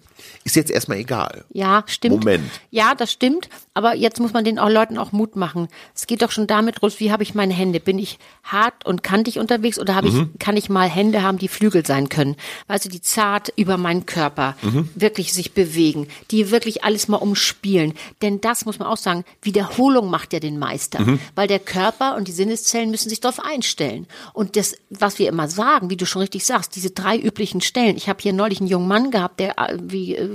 ist 0.44 0.56
jetzt 0.56 0.70
erstmal 0.70 0.98
egal. 0.98 1.44
Ja, 1.52 1.84
stimmt. 1.86 2.16
Moment. 2.24 2.50
Ja, 2.70 2.94
das 2.94 3.12
stimmt. 3.12 3.48
Aber 3.74 3.94
jetzt 3.94 4.18
muss 4.18 4.32
man 4.32 4.44
den 4.44 4.58
auch 4.58 4.70
Leuten 4.70 4.96
auch 4.98 5.12
Mut 5.12 5.36
machen. 5.36 5.68
Es 5.94 6.06
geht 6.06 6.22
doch 6.22 6.30
schon 6.32 6.46
damit 6.46 6.80
los, 6.80 6.98
wie 7.00 7.12
habe 7.12 7.22
ich 7.22 7.34
meine 7.34 7.52
Hände? 7.54 7.78
Bin 7.80 7.98
ich 7.98 8.18
hart 8.42 8.84
und 8.86 9.02
kantig 9.02 9.38
unterwegs 9.38 9.78
oder 9.78 9.94
habe 9.94 10.10
Mhm. 10.10 10.30
ich, 10.32 10.38
kann 10.38 10.56
ich 10.56 10.68
mal 10.68 10.88
Hände 10.88 11.22
haben, 11.22 11.38
die 11.38 11.48
Flügel 11.48 11.84
sein 11.86 12.08
können? 12.08 12.34
Weißt 12.66 12.84
du, 12.84 12.88
die 12.88 13.00
zart 13.02 13.52
über 13.56 13.76
meinen 13.76 14.06
Körper 14.06 14.56
Mhm. 14.62 14.88
wirklich 14.94 15.32
sich 15.32 15.52
bewegen, 15.52 16.08
die 16.30 16.50
wirklich 16.50 16.82
alles 16.82 17.06
mal 17.08 17.18
umspielen. 17.18 17.92
Denn 18.22 18.40
das 18.40 18.64
muss 18.64 18.78
man 18.78 18.88
auch 18.88 18.96
sagen, 18.96 19.24
Wiederholung 19.42 20.08
macht 20.10 20.32
ja 20.32 20.40
den 20.40 20.58
Meister. 20.58 21.00
Mhm. 21.00 21.20
Weil 21.34 21.46
der 21.46 21.60
Körper 21.60 22.16
und 22.16 22.26
die 22.26 22.32
Sinneszellen 22.32 22.90
müssen 22.90 23.08
sich 23.10 23.20
darauf 23.20 23.38
einstellen. 23.44 24.06
Und 24.32 24.56
das, 24.56 24.74
was 24.90 25.18
wir 25.18 25.28
immer 25.28 25.48
sagen, 25.48 25.90
wie 25.90 25.96
du 25.98 26.06
schon 26.06 26.22
richtig 26.22 26.46
sagst, 26.46 26.74
diese 26.76 26.90
drei 26.90 27.18
üblichen 27.18 27.60
Stellen. 27.60 27.96
Ich 27.96 28.08
habe 28.08 28.22
hier 28.22 28.32
neulich 28.32 28.60
einen 28.60 28.68
jungen 28.68 28.88
Mann 28.88 29.10
gehabt, 29.10 29.40
der, 29.40 29.58
äh, 29.58 29.76
wie, 29.80 30.16
äh, 30.16 30.28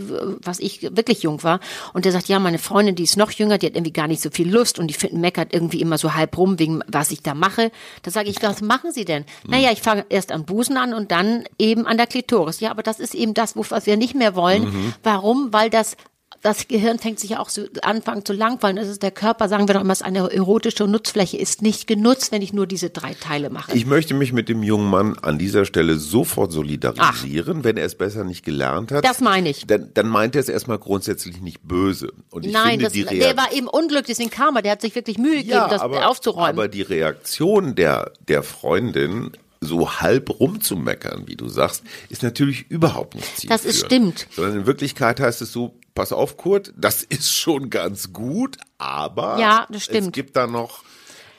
was 0.43 0.59
ich 0.59 0.83
wirklich 0.83 1.23
jung 1.23 1.43
war, 1.43 1.59
und 1.93 2.05
der 2.05 2.11
sagt, 2.11 2.27
ja, 2.27 2.39
meine 2.39 2.59
Freundin, 2.59 2.95
die 2.95 3.03
ist 3.03 3.17
noch 3.17 3.31
jünger, 3.31 3.57
die 3.57 3.67
hat 3.67 3.75
irgendwie 3.75 3.93
gar 3.93 4.07
nicht 4.07 4.21
so 4.21 4.29
viel 4.29 4.51
Lust 4.51 4.79
und 4.79 4.87
die 4.87 4.93
finden, 4.93 5.21
meckert 5.21 5.53
irgendwie 5.53 5.81
immer 5.81 5.97
so 5.97 6.13
halb 6.13 6.37
rum, 6.37 6.59
wegen 6.59 6.81
was 6.87 7.11
ich 7.11 7.21
da 7.23 7.33
mache. 7.33 7.71
Da 8.03 8.11
sage 8.11 8.29
ich, 8.29 8.41
was 8.41 8.61
machen 8.61 8.91
Sie 8.91 9.05
denn? 9.05 9.25
Naja, 9.47 9.71
ich 9.71 9.81
fange 9.81 10.05
erst 10.09 10.31
am 10.31 10.45
Busen 10.45 10.77
an 10.77 10.93
und 10.93 11.11
dann 11.11 11.45
eben 11.57 11.87
an 11.87 11.97
der 11.97 12.07
Klitoris. 12.07 12.59
Ja, 12.59 12.71
aber 12.71 12.83
das 12.83 12.99
ist 12.99 13.15
eben 13.15 13.33
das, 13.33 13.55
was 13.55 13.85
wir 13.85 13.97
nicht 13.97 14.15
mehr 14.15 14.35
wollen. 14.35 14.93
Warum? 15.03 15.53
Weil 15.53 15.69
das 15.69 15.95
das 16.43 16.67
Gehirn 16.67 16.99
fängt 16.99 17.21
sich 17.21 17.31
ja 17.31 17.39
auch 17.39 17.47
so 17.47 17.63
anfangen 17.81 18.25
zu 18.25 18.33
langweilen. 18.33 18.75
Das 18.75 18.89
ist 18.89 19.01
der 19.01 19.11
Körper, 19.11 19.47
sagen 19.47 19.67
wir 19.67 19.73
doch 19.73 19.81
immer, 19.81 19.93
ist 19.93 20.03
eine 20.03 20.29
erotische 20.31 20.85
Nutzfläche, 20.85 21.37
ist 21.37 21.61
nicht 21.61 21.87
genutzt, 21.87 22.33
wenn 22.33 22.41
ich 22.41 22.51
nur 22.51 22.67
diese 22.67 22.89
drei 22.89 23.13
Teile 23.13 23.49
mache. 23.49 23.71
Ich 23.73 23.85
möchte 23.85 24.13
mich 24.13 24.33
mit 24.33 24.49
dem 24.49 24.61
jungen 24.61 24.89
Mann 24.89 25.17
an 25.21 25.39
dieser 25.39 25.63
Stelle 25.63 25.97
sofort 25.97 26.51
solidarisieren, 26.51 27.63
wenn 27.63 27.77
er 27.77 27.85
es 27.85 27.95
besser 27.95 28.25
nicht 28.25 28.43
gelernt 28.43 28.91
hat. 28.91 29.05
Das 29.05 29.21
meine 29.21 29.49
ich. 29.49 29.65
Dann, 29.65 29.91
dann 29.93 30.09
meint 30.09 30.35
er 30.35 30.41
es 30.41 30.49
erstmal 30.49 30.79
grundsätzlich 30.79 31.39
nicht 31.41 31.61
böse. 31.63 32.11
Und 32.29 32.45
ich 32.45 32.51
Nein, 32.51 32.71
finde 32.71 32.83
das, 32.85 32.93
die 32.93 33.05
der 33.05 33.37
war 33.37 33.53
eben 33.53 33.67
unglücklich, 33.67 34.17
kam 34.29 34.57
er, 34.57 34.61
der 34.61 34.73
hat 34.73 34.81
sich 34.81 34.95
wirklich 34.95 35.17
Mühe 35.17 35.37
gegeben, 35.37 35.51
ja, 35.51 35.67
das 35.69 35.81
aber, 35.81 36.09
aufzuräumen. 36.09 36.49
aber 36.49 36.67
die 36.67 36.81
Reaktion 36.81 37.75
der, 37.75 38.11
der 38.27 38.43
Freundin, 38.43 39.31
so 39.61 40.01
halb 40.01 40.41
rumzumeckern, 40.41 41.23
wie 41.27 41.35
du 41.35 41.47
sagst, 41.47 41.83
ist 42.09 42.21
natürlich 42.21 42.69
überhaupt 42.69 43.15
nicht 43.15 43.37
zielführend. 43.37 43.51
Das 43.51 43.65
ist 43.65 43.85
stimmt. 43.85 44.27
Sondern 44.31 44.57
in 44.57 44.65
Wirklichkeit 44.65 45.21
heißt 45.21 45.41
es 45.41 45.53
so, 45.53 45.73
pass 45.95 46.11
auf, 46.11 46.37
Kurt, 46.37 46.73
das 46.77 47.03
ist 47.09 47.31
schon 47.33 47.69
ganz 47.69 48.13
gut, 48.13 48.57
aber 48.77 49.37
Ja, 49.39 49.67
es 49.71 49.87
gibt 50.11 50.35
da 50.35 50.47
noch 50.47 50.83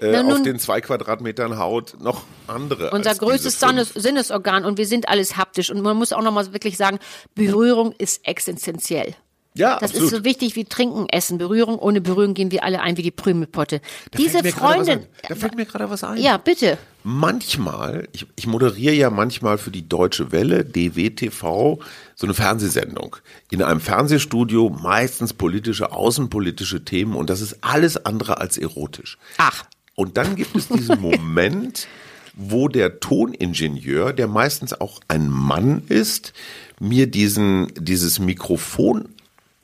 äh, 0.00 0.22
Na, 0.22 0.34
auf 0.34 0.42
den 0.42 0.58
zwei 0.58 0.80
Quadratmetern 0.80 1.58
Haut 1.58 1.96
noch 2.00 2.24
andere. 2.46 2.90
Unser 2.90 3.14
größtes. 3.14 3.58
Sinnes 3.60 3.90
Sinnesorgan 3.90 4.64
und 4.64 4.76
wir 4.76 4.86
sind 4.86 5.08
alles 5.08 5.36
haptisch. 5.36 5.70
Und 5.70 5.80
man 5.82 5.96
muss 5.96 6.12
auch 6.12 6.22
nochmal 6.22 6.52
wirklich 6.52 6.76
sagen, 6.76 6.98
Berührung 7.34 7.92
ist 7.96 8.26
existenziell. 8.26 9.14
Ja, 9.56 9.74
Das 9.78 9.90
absolut. 9.92 10.12
ist 10.12 10.18
so 10.18 10.24
wichtig 10.24 10.56
wie 10.56 10.64
Trinken, 10.64 11.08
Essen, 11.08 11.38
Berührung. 11.38 11.78
Ohne 11.78 12.00
Berührung 12.00 12.34
gehen 12.34 12.50
wir 12.50 12.64
alle 12.64 12.80
ein 12.80 12.96
wie 12.96 13.02
die 13.02 13.12
Prümelpotte. 13.12 13.80
Diese 14.18 14.42
Freundin. 14.42 15.06
Da 15.28 15.36
fällt 15.36 15.54
mir 15.54 15.64
gerade 15.64 15.88
was 15.88 16.02
ein. 16.02 16.16
Ja, 16.18 16.38
bitte. 16.38 16.76
Manchmal, 17.06 18.08
ich, 18.12 18.26
ich 18.34 18.46
moderiere 18.46 18.94
ja 18.94 19.10
manchmal 19.10 19.58
für 19.58 19.70
die 19.70 19.86
Deutsche 19.86 20.32
Welle, 20.32 20.64
DWTV, 20.64 21.78
so 22.14 22.26
eine 22.26 22.32
Fernsehsendung. 22.32 23.16
In 23.50 23.62
einem 23.62 23.80
Fernsehstudio, 23.80 24.70
meistens 24.70 25.34
politische, 25.34 25.92
außenpolitische 25.92 26.82
Themen 26.82 27.14
und 27.14 27.28
das 27.28 27.42
ist 27.42 27.58
alles 27.60 28.06
andere 28.06 28.38
als 28.38 28.56
erotisch. 28.56 29.18
Ach. 29.36 29.64
Und 29.94 30.16
dann 30.16 30.34
gibt 30.34 30.56
es 30.56 30.68
diesen 30.68 30.98
Moment, 31.02 31.88
wo 32.32 32.68
der 32.68 33.00
Toningenieur, 33.00 34.14
der 34.14 34.26
meistens 34.26 34.72
auch 34.72 35.00
ein 35.06 35.28
Mann 35.28 35.82
ist, 35.90 36.32
mir 36.80 37.06
diesen, 37.06 37.70
dieses 37.78 38.18
Mikrofon 38.18 39.10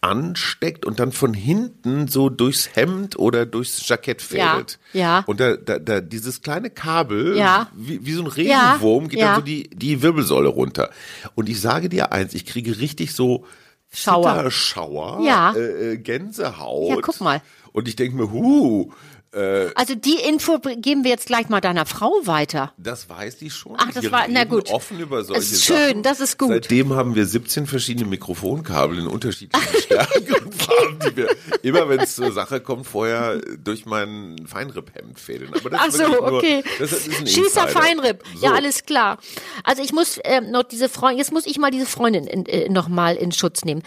ansteckt 0.02 0.86
und 0.86 0.98
dann 0.98 1.12
von 1.12 1.34
hinten 1.34 2.08
so 2.08 2.28
durchs 2.30 2.74
Hemd 2.74 3.18
oder 3.18 3.44
durchs 3.46 3.86
Jackett 3.86 4.22
Ja, 4.32 4.52
fädelt. 4.52 4.78
ja. 4.92 5.24
Und 5.26 5.40
da, 5.40 5.56
da, 5.56 5.78
da 5.78 6.00
dieses 6.00 6.40
kleine 6.42 6.70
Kabel, 6.70 7.36
Ja. 7.36 7.68
wie, 7.74 8.04
wie 8.06 8.12
so 8.12 8.22
ein 8.24 8.30
Ja, 8.44 8.70
Regenwurm, 8.72 9.08
geht 9.08 9.20
ja. 9.20 9.26
dann 9.28 9.36
so 9.36 9.42
die, 9.42 9.68
die 9.70 10.00
Wirbelsäule 10.02 10.48
runter. 10.48 10.90
Und 11.34 11.48
ich 11.48 11.60
sage 11.60 11.88
dir 11.90 12.12
eins, 12.12 12.32
ich 12.34 12.46
kriege 12.46 12.78
richtig 12.78 13.14
so 13.14 13.44
Schauer. 13.92 14.36
Zitterschauer, 14.36 15.20
Ja. 15.24 15.52
äh, 15.52 15.92
äh, 15.92 15.96
Gänsehaut. 15.98 16.88
Ja, 16.90 16.96
guck 17.02 17.20
mal. 17.20 17.42
Und 17.72 17.88
ich 17.88 17.96
denke 17.96 18.16
mir, 18.16 18.30
huh, 18.30 18.90
Also 19.32 19.94
die 19.94 20.16
Info 20.28 20.58
geben 20.58 21.04
wir 21.04 21.10
jetzt 21.12 21.26
gleich 21.26 21.48
mal 21.48 21.60
deiner 21.60 21.86
Frau 21.86 22.10
weiter. 22.24 22.72
Das 22.78 23.08
weiß 23.08 23.38
die 23.38 23.48
schon. 23.50 23.76
Ach, 23.78 23.90
das 23.92 24.02
Wir 24.02 24.10
war- 24.10 24.26
na 24.28 24.42
gut. 24.42 24.70
offen 24.70 24.98
über 24.98 25.22
solche 25.22 25.40
ist 25.54 25.64
schön, 25.64 25.76
Sachen. 25.88 26.02
das 26.02 26.18
ist 26.18 26.36
gut. 26.38 26.48
Seitdem 26.48 26.94
haben 26.94 27.14
wir 27.14 27.24
17 27.24 27.66
verschiedene 27.68 28.08
Mikrofonkabel 28.08 28.98
in 28.98 29.06
unterschiedlichen 29.06 29.68
Stärken 29.82 30.34
und 30.46 30.54
Farben, 30.54 30.98
die 31.06 31.16
wir 31.16 31.28
immer, 31.62 31.88
wenn 31.88 32.00
es 32.00 32.16
zur 32.16 32.32
Sache 32.32 32.60
kommt, 32.60 32.86
vorher 32.88 33.40
durch 33.62 33.86
mein 33.86 34.34
Feinripphemd 34.46 35.20
fädeln. 35.20 35.52
Aber 35.54 35.70
das 35.70 35.80
Ach 35.80 35.90
so, 35.92 36.08
nur, 36.08 36.22
okay. 36.32 36.64
Das 36.80 36.90
ist 36.92 37.08
ein 37.20 37.26
Schießer. 37.26 37.68
Feinripp. 37.68 38.24
So. 38.34 38.46
Ja, 38.46 38.54
alles 38.54 38.84
klar. 38.84 39.18
Also 39.62 39.80
ich 39.82 39.92
muss 39.92 40.18
ähm, 40.24 40.50
noch 40.50 40.64
diese 40.64 40.88
Freundin, 40.88 41.18
jetzt 41.18 41.32
muss 41.32 41.46
ich 41.46 41.56
mal 41.58 41.70
diese 41.70 41.86
Freundin 41.86 42.24
in, 42.26 42.46
äh, 42.46 42.68
noch 42.68 42.88
mal 42.88 43.14
in 43.14 43.30
Schutz 43.30 43.64
nehmen. 43.64 43.82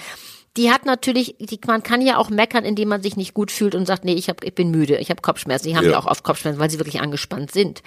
Die 0.55 0.72
hat 0.72 0.86
natürlich, 0.86 1.36
die, 1.39 1.60
man 1.65 1.81
kann 1.81 2.01
ja 2.01 2.17
auch 2.17 2.29
meckern, 2.29 2.63
indem 2.63 2.89
man 2.89 3.01
sich 3.01 3.17
nicht 3.17 3.33
gut 3.33 3.51
fühlt 3.51 3.74
und 3.74 3.88
sagt, 3.88 4.05
nee, 4.05 4.13
ich, 4.13 4.29
hab, 4.29 4.43
ich 4.43 4.53
bin 4.53 4.69
müde, 4.69 4.98
ich 4.98 5.10
habe 5.10 5.22
Kopfschmerzen. 5.22 5.67
Die 5.67 5.75
haben 5.75 5.86
ja. 5.86 5.91
Ja. 5.91 6.00
auch 6.00 6.05
oft 6.05 6.24
Kopfschmerzen, 6.24 6.60
weil 6.60 6.69
sie 6.69 6.79
wirklich 6.79 7.01
angespannt 7.01 7.51
sind. 7.51 7.81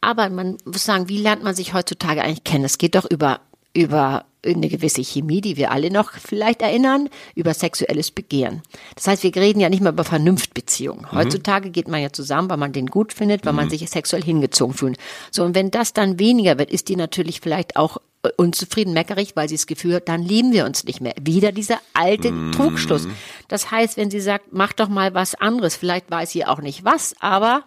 Aber 0.00 0.28
man 0.28 0.58
muss 0.66 0.84
sagen, 0.84 1.08
wie 1.08 1.18
lernt 1.18 1.42
man 1.42 1.54
sich 1.54 1.72
heutzutage 1.72 2.22
eigentlich 2.22 2.44
kennen? 2.44 2.64
Es 2.64 2.76
geht 2.76 2.94
doch 2.94 3.10
über, 3.10 3.40
über 3.72 4.26
eine 4.44 4.68
gewisse 4.68 5.02
Chemie, 5.02 5.40
die 5.40 5.56
wir 5.56 5.70
alle 5.70 5.90
noch 5.90 6.12
vielleicht 6.12 6.60
erinnern, 6.60 7.08
über 7.34 7.54
sexuelles 7.54 8.10
Begehren. 8.10 8.62
Das 8.94 9.06
heißt, 9.06 9.22
wir 9.22 9.34
reden 9.34 9.60
ja 9.60 9.70
nicht 9.70 9.80
mehr 9.80 9.92
über 9.92 10.04
Vernunftbeziehungen. 10.04 11.10
Heutzutage 11.12 11.70
geht 11.70 11.88
man 11.88 12.02
ja 12.02 12.12
zusammen, 12.12 12.50
weil 12.50 12.58
man 12.58 12.72
den 12.72 12.86
gut 12.86 13.14
findet, 13.14 13.46
weil 13.46 13.54
man 13.54 13.70
sich 13.70 13.88
sexuell 13.88 14.22
hingezogen 14.22 14.74
fühlt. 14.74 14.98
So, 15.30 15.42
und 15.44 15.54
wenn 15.54 15.70
das 15.70 15.94
dann 15.94 16.18
weniger 16.18 16.58
wird, 16.58 16.70
ist 16.70 16.88
die 16.88 16.96
natürlich 16.96 17.40
vielleicht 17.40 17.76
auch 17.76 17.98
unzufrieden, 18.36 18.92
meckerig, 18.92 19.36
weil 19.36 19.48
sie 19.48 19.56
das 19.56 19.66
Gefühl 19.66 19.96
hat, 19.96 20.08
dann 20.08 20.22
lieben 20.22 20.52
wir 20.52 20.64
uns 20.64 20.84
nicht 20.84 21.00
mehr. 21.00 21.14
Wieder 21.20 21.52
dieser 21.52 21.80
alte 21.92 22.32
Trugschluss. 22.52 23.06
Das 23.48 23.70
heißt, 23.70 23.96
wenn 23.96 24.10
sie 24.10 24.20
sagt, 24.20 24.52
mach 24.52 24.72
doch 24.72 24.88
mal 24.88 25.14
was 25.14 25.34
anderes, 25.34 25.76
vielleicht 25.76 26.10
weiß 26.10 26.30
sie 26.30 26.44
auch 26.44 26.60
nicht 26.60 26.84
was, 26.84 27.14
aber 27.20 27.64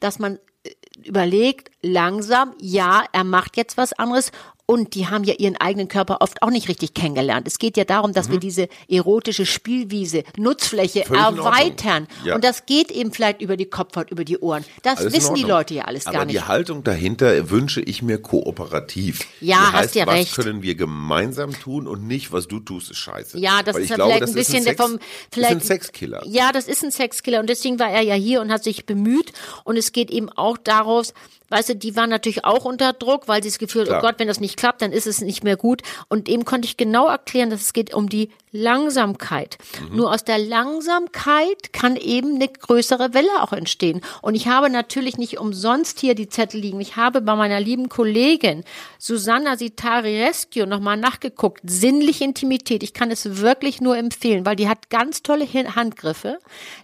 dass 0.00 0.18
man 0.18 0.38
äh, 0.64 0.70
überlegt, 1.04 1.70
langsam, 1.82 2.54
ja, 2.60 3.04
er 3.12 3.24
macht 3.24 3.56
jetzt 3.56 3.76
was 3.76 3.92
anderes. 3.92 4.32
Und 4.66 4.94
die 4.94 5.08
haben 5.08 5.24
ja 5.24 5.34
ihren 5.34 5.56
eigenen 5.56 5.88
Körper 5.88 6.18
oft 6.20 6.42
auch 6.42 6.50
nicht 6.50 6.68
richtig 6.68 6.94
kennengelernt. 6.94 7.48
Es 7.48 7.58
geht 7.58 7.76
ja 7.76 7.82
darum, 7.82 8.12
dass 8.12 8.30
wir 8.30 8.38
diese 8.38 8.68
erotische 8.88 9.44
Spielwiese, 9.44 10.22
Nutzfläche 10.36 11.00
Mhm. 11.00 11.04
Völlig 11.06 11.38
erweitern. 11.38 12.06
Ja. 12.24 12.36
Und 12.36 12.44
das 12.44 12.66
geht 12.66 12.92
eben 12.92 13.10
vielleicht 13.12 13.42
über 13.42 13.56
die 13.56 13.66
Kopfhaut, 13.66 14.12
über 14.12 14.24
die 14.24 14.38
Ohren. 14.38 14.64
Das 14.84 14.98
Alles 15.00 15.12
wissen 15.12 15.34
die. 15.34 15.42
Leute 15.42 15.74
ja 15.74 15.86
alles 15.86 16.06
Aber 16.06 16.18
gar 16.18 16.26
die 16.26 16.34
nicht. 16.34 16.46
Haltung 16.46 16.84
dahinter 16.84 17.50
wünsche 17.50 17.80
ich 17.80 18.00
mir 18.02 18.22
kooperativ. 18.22 19.26
Ja, 19.40 19.56
Die 19.56 19.62
hast 19.64 19.74
heißt, 19.74 19.94
ja 19.96 20.06
was 20.06 20.14
recht. 20.14 20.36
können 20.36 20.62
wir 20.62 20.76
gemeinsam 20.76 21.52
tun 21.52 21.88
und 21.88 22.06
nicht, 22.06 22.30
was 22.32 22.46
du 22.46 22.60
tust, 22.60 22.92
ist 22.92 22.98
scheiße. 22.98 23.38
Ja, 23.40 23.64
das 23.64 23.74
Weil 23.74 23.82
ist 23.82 23.88
ja 23.88 23.96
glaube, 23.96 24.12
vielleicht 24.12 24.28
ein 24.28 24.34
bisschen 24.34 24.64
der 24.64 24.74
Sex, 24.74 24.84
vom 24.84 24.98
vielleicht 25.32 25.50
ist 25.56 25.62
ein 25.62 25.66
Sexkiller. 25.66 26.22
Ja, 26.26 26.52
das 26.52 26.68
ist 26.68 26.84
ein 26.84 26.92
Sexkiller 26.92 27.40
und 27.40 27.48
deswegen 27.50 27.80
war 27.80 27.90
er 27.90 28.02
ja 28.02 28.14
hier 28.14 28.40
und 28.40 28.52
hat 28.52 28.62
sich 28.62 28.86
bemüht 28.86 29.32
und 29.64 29.76
es 29.76 29.90
geht 29.90 30.12
eben 30.12 30.28
auch 30.28 30.58
daraus, 30.58 31.12
weißt 31.50 31.70
du, 31.70 31.76
die 31.76 31.96
waren 31.96 32.10
natürlich 32.10 32.44
auch 32.44 32.64
unter 32.64 32.92
Druck, 32.92 33.28
weil 33.28 33.42
sie 33.42 33.50
das 33.50 33.58
Gefühl, 33.58 33.84
Klar. 33.84 33.98
oh 33.98 34.06
Gott, 34.06 34.14
wenn 34.18 34.28
das 34.28 34.40
nicht 34.40 34.56
klappt, 34.56 34.82
dann 34.82 34.92
ist 34.92 35.06
es 35.06 35.20
nicht 35.20 35.44
mehr 35.44 35.56
gut 35.56 35.82
und 36.08 36.28
eben 36.28 36.44
konnte 36.44 36.66
ich 36.66 36.76
genau 36.76 37.06
erklären, 37.08 37.50
dass 37.50 37.60
es 37.60 37.72
geht 37.72 37.92
um 37.92 38.08
die 38.08 38.30
Langsamkeit. 38.52 39.58
Mhm. 39.90 39.96
Nur 39.96 40.12
aus 40.12 40.24
der 40.24 40.38
Langsamkeit 40.38 41.72
kann 41.72 41.96
eben 41.96 42.36
eine 42.36 42.48
größere 42.48 43.14
Welle 43.14 43.42
auch 43.42 43.52
entstehen 43.52 44.00
und 44.22 44.34
ich 44.34 44.48
habe 44.48 44.70
natürlich 44.70 45.18
nicht 45.18 45.38
umsonst 45.38 46.00
hier 46.00 46.14
die 46.14 46.28
Zettel 46.28 46.60
liegen. 46.60 46.80
Ich 46.80 46.96
habe 46.96 47.20
bei 47.20 47.34
meiner 47.34 47.60
lieben 47.60 47.88
Kollegin 47.88 48.64
Susanna 48.98 49.56
Sitari-Rescue 49.56 50.66
nochmal 50.66 50.96
nachgeguckt. 50.96 51.60
Sinnliche 51.64 52.24
Intimität. 52.24 52.82
Ich 52.82 52.92
kann 52.92 53.10
es 53.10 53.38
wirklich 53.38 53.80
nur 53.80 53.96
empfehlen, 53.96 54.44
weil 54.46 54.56
die 54.56 54.68
hat 54.68 54.90
ganz 54.90 55.22
tolle 55.22 55.46
Handgriffe. 55.46 56.38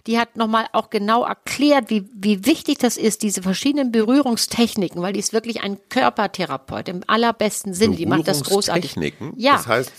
Die 0.07 0.19
hat 0.19 0.35
nochmal 0.35 0.67
auch 0.73 0.89
genau 0.89 1.23
erklärt, 1.23 1.89
wie, 1.89 2.07
wie 2.13 2.45
wichtig 2.45 2.77
das 2.79 2.97
ist, 2.97 3.23
diese 3.23 3.41
verschiedenen 3.41 3.91
Berührungstechniken, 3.91 5.01
weil 5.01 5.13
die 5.13 5.19
ist 5.19 5.33
wirklich 5.33 5.61
ein 5.61 5.77
Körpertherapeut 5.89 6.89
im 6.89 7.01
allerbesten 7.07 7.73
Sinne. 7.73 7.95
Die 7.95 8.05
macht 8.05 8.27
das 8.27 8.43
großartig. 8.43 8.95
Berührungstechniken? 8.95 9.39
Ja. 9.39 9.53
Das 9.53 9.67
heißt, 9.67 9.91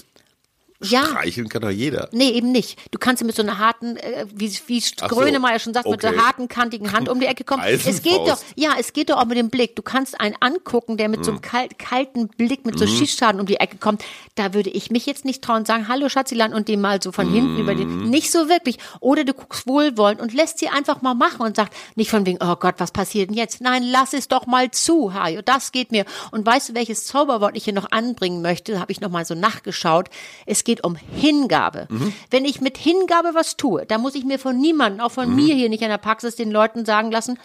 Ja. 0.80 1.04
streicheln 1.06 1.48
kann 1.48 1.62
doch 1.62 1.70
jeder. 1.70 2.08
Nee, 2.12 2.30
eben 2.30 2.52
nicht. 2.52 2.78
Du 2.92 2.98
kannst 3.00 3.24
mit 3.24 3.34
so 3.34 3.42
einer 3.42 3.58
harten, 3.58 3.96
äh, 3.96 4.26
wie, 4.32 4.48
wie 4.68 4.82
Ach 5.00 5.08
so, 5.10 5.16
Grönemeyer 5.16 5.58
schon 5.58 5.74
sagt, 5.74 5.88
mit 5.88 6.00
so 6.00 6.06
okay. 6.06 6.16
einer 6.16 6.26
harten, 6.26 6.46
kantigen 6.48 6.92
Hand 6.92 7.08
um 7.08 7.18
die 7.18 7.26
Ecke 7.26 7.42
kommen. 7.42 7.64
Es 7.64 8.02
geht 8.02 8.12
doch, 8.12 8.38
ja, 8.54 8.70
es 8.78 8.92
geht 8.92 9.10
doch 9.10 9.16
auch 9.16 9.24
mit 9.26 9.36
dem 9.38 9.50
Blick. 9.50 9.74
Du 9.74 9.82
kannst 9.82 10.20
einen 10.20 10.36
angucken, 10.38 10.96
der 10.96 11.08
mit 11.08 11.24
so 11.24 11.32
Mhm. 11.32 11.38
einem 11.38 11.42
kalt, 11.42 11.78
kalten 11.80 12.28
Blick, 12.28 12.64
mit 12.64 12.78
so 12.78 12.86
Schießschaden 12.86 13.40
um 13.40 13.46
die 13.46 13.56
Ecke 13.56 13.76
kommt. 13.78 14.04
Da 14.36 14.54
würde 14.54 14.70
ich 14.70 14.90
mich 14.92 15.04
jetzt 15.06 15.24
nicht 15.24 15.42
trauen, 15.42 15.64
sagen, 15.64 15.88
hallo 15.88 16.08
Schatziland 16.08 16.54
und 16.54 16.68
dem 16.68 16.80
mal 16.80 17.02
so 17.02 17.10
von 17.10 17.28
hinten 17.32 17.58
über 17.58 17.74
Mhm. 17.74 17.78
den, 17.78 18.10
nicht 18.10 18.30
so 18.30 18.48
wirklich. 18.48 18.78
Oder 19.00 19.24
du 19.24 19.34
guckst 19.34 19.66
wohlwollend 19.66 20.20
und 20.20 20.32
lässt 20.32 20.58
sie 20.60 20.68
einfach 20.68 21.02
mal 21.02 21.14
machen 21.14 21.40
und 21.40 21.56
sagt, 21.56 21.74
nicht 21.96 22.10
von 22.10 22.24
wegen, 22.24 22.38
oh 22.40 22.54
Gott, 22.54 22.76
was 22.78 22.92
passiert 22.92 23.30
denn 23.30 23.36
jetzt? 23.36 23.60
Nein, 23.60 23.82
lass 23.82 24.12
es 24.12 24.28
doch 24.28 24.46
mal 24.46 24.70
zu, 24.70 25.12
Hajo, 25.12 25.42
das 25.42 25.72
geht 25.72 25.90
mir. 25.90 26.04
Und 26.30 26.46
weißt 26.46 26.68
du, 26.68 26.74
welches 26.74 27.04
Zauberwort 27.06 27.56
ich 27.56 27.64
hier 27.64 27.72
noch 27.72 27.90
anbringen 27.90 28.42
möchte? 28.42 28.74
Da 28.74 28.80
habe 28.80 28.92
ich 28.92 29.00
noch 29.00 29.10
mal 29.10 29.24
so 29.24 29.34
nachgeschaut. 29.34 30.08
Es 30.46 30.62
geht 30.68 30.84
um 30.84 30.96
Hingabe. 30.96 31.88
Wenn 32.30 32.44
ich 32.44 32.60
mit 32.60 32.76
Hingabe 32.76 33.30
was 33.32 33.56
tue, 33.56 33.86
dann 33.86 34.02
muss 34.02 34.14
ich 34.14 34.26
mir 34.26 34.38
von 34.38 34.60
niemandem, 34.60 35.00
auch 35.00 35.12
von 35.12 35.34
mir 35.34 35.54
hier 35.54 35.70
nicht 35.70 35.80
in 35.80 35.88
der 35.88 35.96
Praxis, 35.96 36.36
den 36.36 36.50
Leuten 36.50 36.84
sagen 36.84 37.10
lassen, 37.10 37.38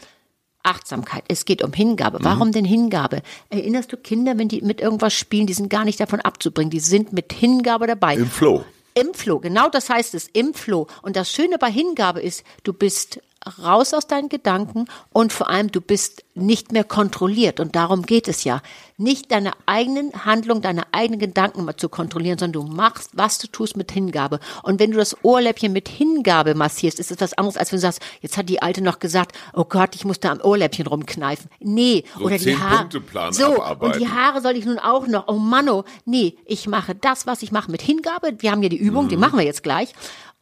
Achtsamkeit. 0.62 1.24
Es 1.30 1.46
geht 1.46 1.64
um 1.64 1.72
Hingabe. 1.72 2.18
Warum 2.22 2.52
denn 2.52 2.66
Hingabe? 2.66 3.22
Erinnerst 3.50 3.94
du 3.94 3.98
Kinder, 3.98 4.38
wenn 4.38 4.50
die 4.50 4.60
mit 4.60 4.82
irgendwas 4.82 5.14
spielen, 5.14 5.48
die 5.48 5.54
sind 5.54 5.70
gar 5.70 5.86
nicht 5.86 6.02
davon 6.02 6.20
abzubringen. 6.20 6.70
Die 6.70 6.82
sind 6.82 7.14
mit 7.14 7.32
Hingabe 7.32 7.88
dabei. 7.88 8.16
Im 8.16 8.28
Flow. 8.28 8.66
Im 8.94 9.14
Flow, 9.14 9.40
genau 9.40 9.70
das 9.70 9.90
heißt 9.90 10.16
es, 10.16 10.28
im 10.34 10.54
Flow. 10.54 10.88
Und 11.02 11.16
das 11.16 11.32
Schöne 11.32 11.58
bei 11.58 11.72
Hingabe 11.72 12.20
ist, 12.20 12.44
du 12.64 12.74
bist 12.74 13.22
raus 13.62 13.94
aus 13.94 14.08
deinen 14.08 14.30
Gedanken 14.30 14.86
und 15.12 15.34
vor 15.34 15.50
allem 15.50 15.72
du 15.72 15.82
bist 15.82 16.24
nicht 16.36 16.72
mehr 16.72 16.84
kontrolliert. 16.84 17.60
Und 17.60 17.76
darum 17.76 18.04
geht 18.04 18.28
es 18.28 18.44
ja. 18.44 18.62
Nicht 18.98 19.32
deine 19.32 19.52
eigenen 19.66 20.26
Handlungen, 20.26 20.62
deine 20.62 20.84
eigenen 20.92 21.20
Gedanken 21.20 21.66
mal 21.66 21.76
zu 21.76 21.90
kontrollieren, 21.90 22.38
sondern 22.40 22.66
du 22.66 22.72
machst, 22.74 23.12
was 23.14 23.38
du 23.38 23.48
tust 23.48 23.78
mit 23.78 23.92
Hingabe. 23.92 24.40
Und 24.64 24.80
wenn 24.80 24.92
du 24.92 24.98
das 24.98 25.16
Ohrläppchen 25.24 25.74
mit 25.74 25.90
Hingabe 25.90 26.56
massierst, 26.56 27.00
ist 27.00 27.12
es 27.12 27.20
was 27.20 27.34
anderes, 27.34 27.58
als 27.58 27.72
wenn 27.72 27.78
du 27.78 27.82
sagst, 27.82 28.02
jetzt 28.22 28.38
hat 28.38 28.50
die 28.50 28.62
Alte 28.62 28.82
noch 28.82 29.00
gesagt, 29.00 29.36
oh 29.54 29.66
Gott, 29.66 29.96
ich 29.96 30.06
muss 30.06 30.20
da 30.20 30.32
am 30.32 30.42
Ohrläppchen 30.42 30.88
rumkneifen. 30.88 31.50
Nee, 31.60 32.04
So 32.18 32.26
oder 32.26 32.38
die 32.38 32.58
Haare. 32.58 32.90
So, 33.32 33.48
und 33.50 33.62
abarbeiten. 33.62 34.00
die 34.00 34.10
Haare 34.10 34.42
soll 34.42 34.56
ich 34.58 34.66
nun 34.66 34.80
auch 34.80 35.08
noch. 35.08 35.28
Oh 35.28 35.34
Manno, 35.34 35.84
nee, 36.06 36.38
ich 36.46 36.68
mache 36.68 36.96
das, 36.96 37.28
was 37.28 37.42
ich 37.44 37.52
mache 37.52 37.70
mit 37.70 37.82
Hingabe. 37.82 38.36
Wir 38.40 38.52
haben 38.52 38.64
ja 38.64 38.70
die 38.70 38.78
Übung, 38.78 39.08
die 39.10 39.18
machen 39.18 39.38
wir 39.38 39.46
jetzt 39.46 39.64
gleich. 39.64 39.94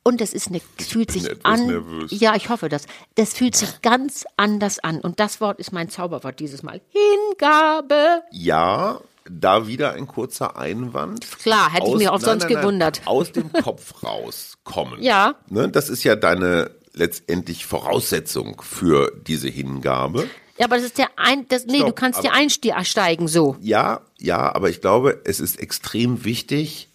Und 0.04 0.20
das 0.20 0.34
ist 0.34 0.48
eine, 0.48 0.62
es 0.80 0.88
fühlt 0.88 1.12
sich 1.12 1.30
an. 1.46 1.68
nervös. 1.68 2.12
Ja, 2.12 2.36
ich 2.36 2.50
hoffe 2.50 2.70
das. 2.70 2.86
Das 3.16 3.34
fühlt 3.34 3.56
sich 3.56 3.82
ganz 3.82 4.26
anders 4.36 4.80
an. 4.80 5.00
Und 5.00 5.20
das 5.20 5.40
Wort 5.42 5.60
ist 5.60 5.72
mein 5.72 5.90
Zauberwort 5.90 6.40
dieses 6.40 6.64
Mal. 6.64 6.82
Hingabe. 6.90 8.24
Ja, 8.32 9.00
da 9.30 9.68
wieder 9.68 9.94
ein 9.94 10.08
kurzer 10.08 10.58
Einwand. 10.58 11.28
Klar, 11.40 11.72
hätte 11.72 11.88
ich 11.90 11.96
mich 11.96 12.10
auch 12.10 12.20
sonst 12.20 12.48
gewundert. 12.48 13.02
Aus 13.06 13.32
dem 13.32 13.52
Kopf 13.54 14.04
rauskommen. 14.04 15.00
Ja. 15.02 15.36
Ne, 15.50 15.70
das 15.70 15.90
ist 15.90 16.04
ja 16.04 16.16
deine 16.16 16.72
letztendlich 16.94 17.66
Voraussetzung 17.66 18.62
für 18.62 19.12
diese 19.28 19.48
Hingabe. 19.48 20.28
Ja, 20.58 20.66
aber 20.66 20.76
das 20.76 20.86
ist 20.86 20.98
der 20.98 21.10
ein, 21.16 21.48
das, 21.48 21.66
nee, 21.66 21.78
du 21.80 21.86
Stopp, 21.86 21.96
kannst 21.96 22.24
dir 22.24 22.32
aber- 22.32 22.40
einsteigen 22.40 23.28
so. 23.28 23.56
Ja, 23.62 24.02
ja, 24.20 24.54
aber 24.54 24.70
ich 24.70 24.82
glaube, 24.82 25.22
es 25.26 25.40
ist 25.40 25.60
extrem 25.60 26.24
wichtig, 26.26 26.90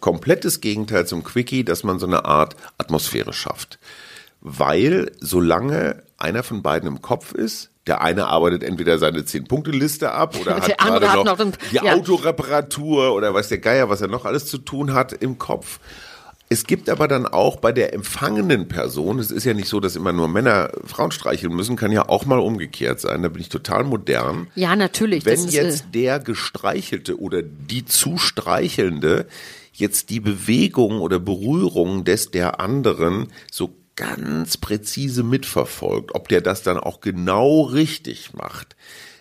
komplettes 0.00 0.60
Gegenteil 0.60 1.06
zum 1.06 1.24
Quickie, 1.24 1.64
dass 1.64 1.84
man 1.84 1.98
so 1.98 2.06
eine 2.06 2.24
Art 2.24 2.56
Atmosphäre 2.78 3.32
schafft. 3.32 3.78
Weil 4.40 5.12
solange 5.20 6.02
einer 6.16 6.42
von 6.42 6.62
beiden 6.62 6.88
im 6.88 7.02
Kopf 7.02 7.32
ist, 7.32 7.70
der 7.86 8.02
eine 8.02 8.26
arbeitet 8.26 8.62
entweder 8.62 8.98
seine 8.98 9.24
Zehn-Punkte-Liste 9.24 10.12
ab 10.12 10.36
oder 10.40 10.54
Der 10.60 10.76
hat 10.76 10.80
andere 10.80 11.00
gerade 11.00 11.16
noch, 11.24 11.38
noch 11.38 11.40
ein- 11.40 11.52
die 11.72 11.76
ja. 11.76 11.94
Autoreparatur 11.94 13.14
oder 13.14 13.32
weiß 13.34 13.48
der 13.48 13.58
Geier, 13.58 13.88
was 13.88 14.00
er 14.00 14.08
noch 14.08 14.24
alles 14.24 14.46
zu 14.46 14.58
tun 14.58 14.92
hat 14.92 15.12
im 15.12 15.38
Kopf. 15.38 15.80
Es 16.50 16.64
gibt 16.64 16.88
aber 16.88 17.08
dann 17.08 17.26
auch 17.26 17.56
bei 17.56 17.72
der 17.72 17.92
empfangenen 17.92 18.68
Person, 18.68 19.18
es 19.18 19.30
ist 19.30 19.44
ja 19.44 19.52
nicht 19.52 19.68
so, 19.68 19.80
dass 19.80 19.96
immer 19.96 20.14
nur 20.14 20.28
Männer 20.28 20.70
Frauen 20.86 21.10
streicheln 21.10 21.54
müssen, 21.54 21.76
kann 21.76 21.92
ja 21.92 22.08
auch 22.08 22.24
mal 22.24 22.38
umgekehrt 22.38 23.00
sein, 23.00 23.22
da 23.22 23.28
bin 23.28 23.42
ich 23.42 23.50
total 23.50 23.84
modern. 23.84 24.46
Ja, 24.54 24.74
natürlich. 24.74 25.26
Wenn 25.26 25.44
ist, 25.44 25.52
jetzt 25.52 25.80
äh, 25.80 25.90
der 25.92 26.20
Gestreichelte 26.20 27.20
oder 27.20 27.42
die 27.42 27.84
zu 27.84 28.16
Streichelnde 28.16 29.26
jetzt 29.78 30.10
die 30.10 30.20
Bewegung 30.20 31.00
oder 31.00 31.18
Berührung 31.18 32.04
des 32.04 32.30
der 32.30 32.60
anderen 32.60 33.28
so 33.50 33.74
ganz 33.96 34.56
präzise 34.56 35.24
mitverfolgt, 35.24 36.14
ob 36.14 36.28
der 36.28 36.40
das 36.40 36.62
dann 36.62 36.78
auch 36.78 37.00
genau 37.00 37.62
richtig 37.62 38.32
macht, 38.34 38.76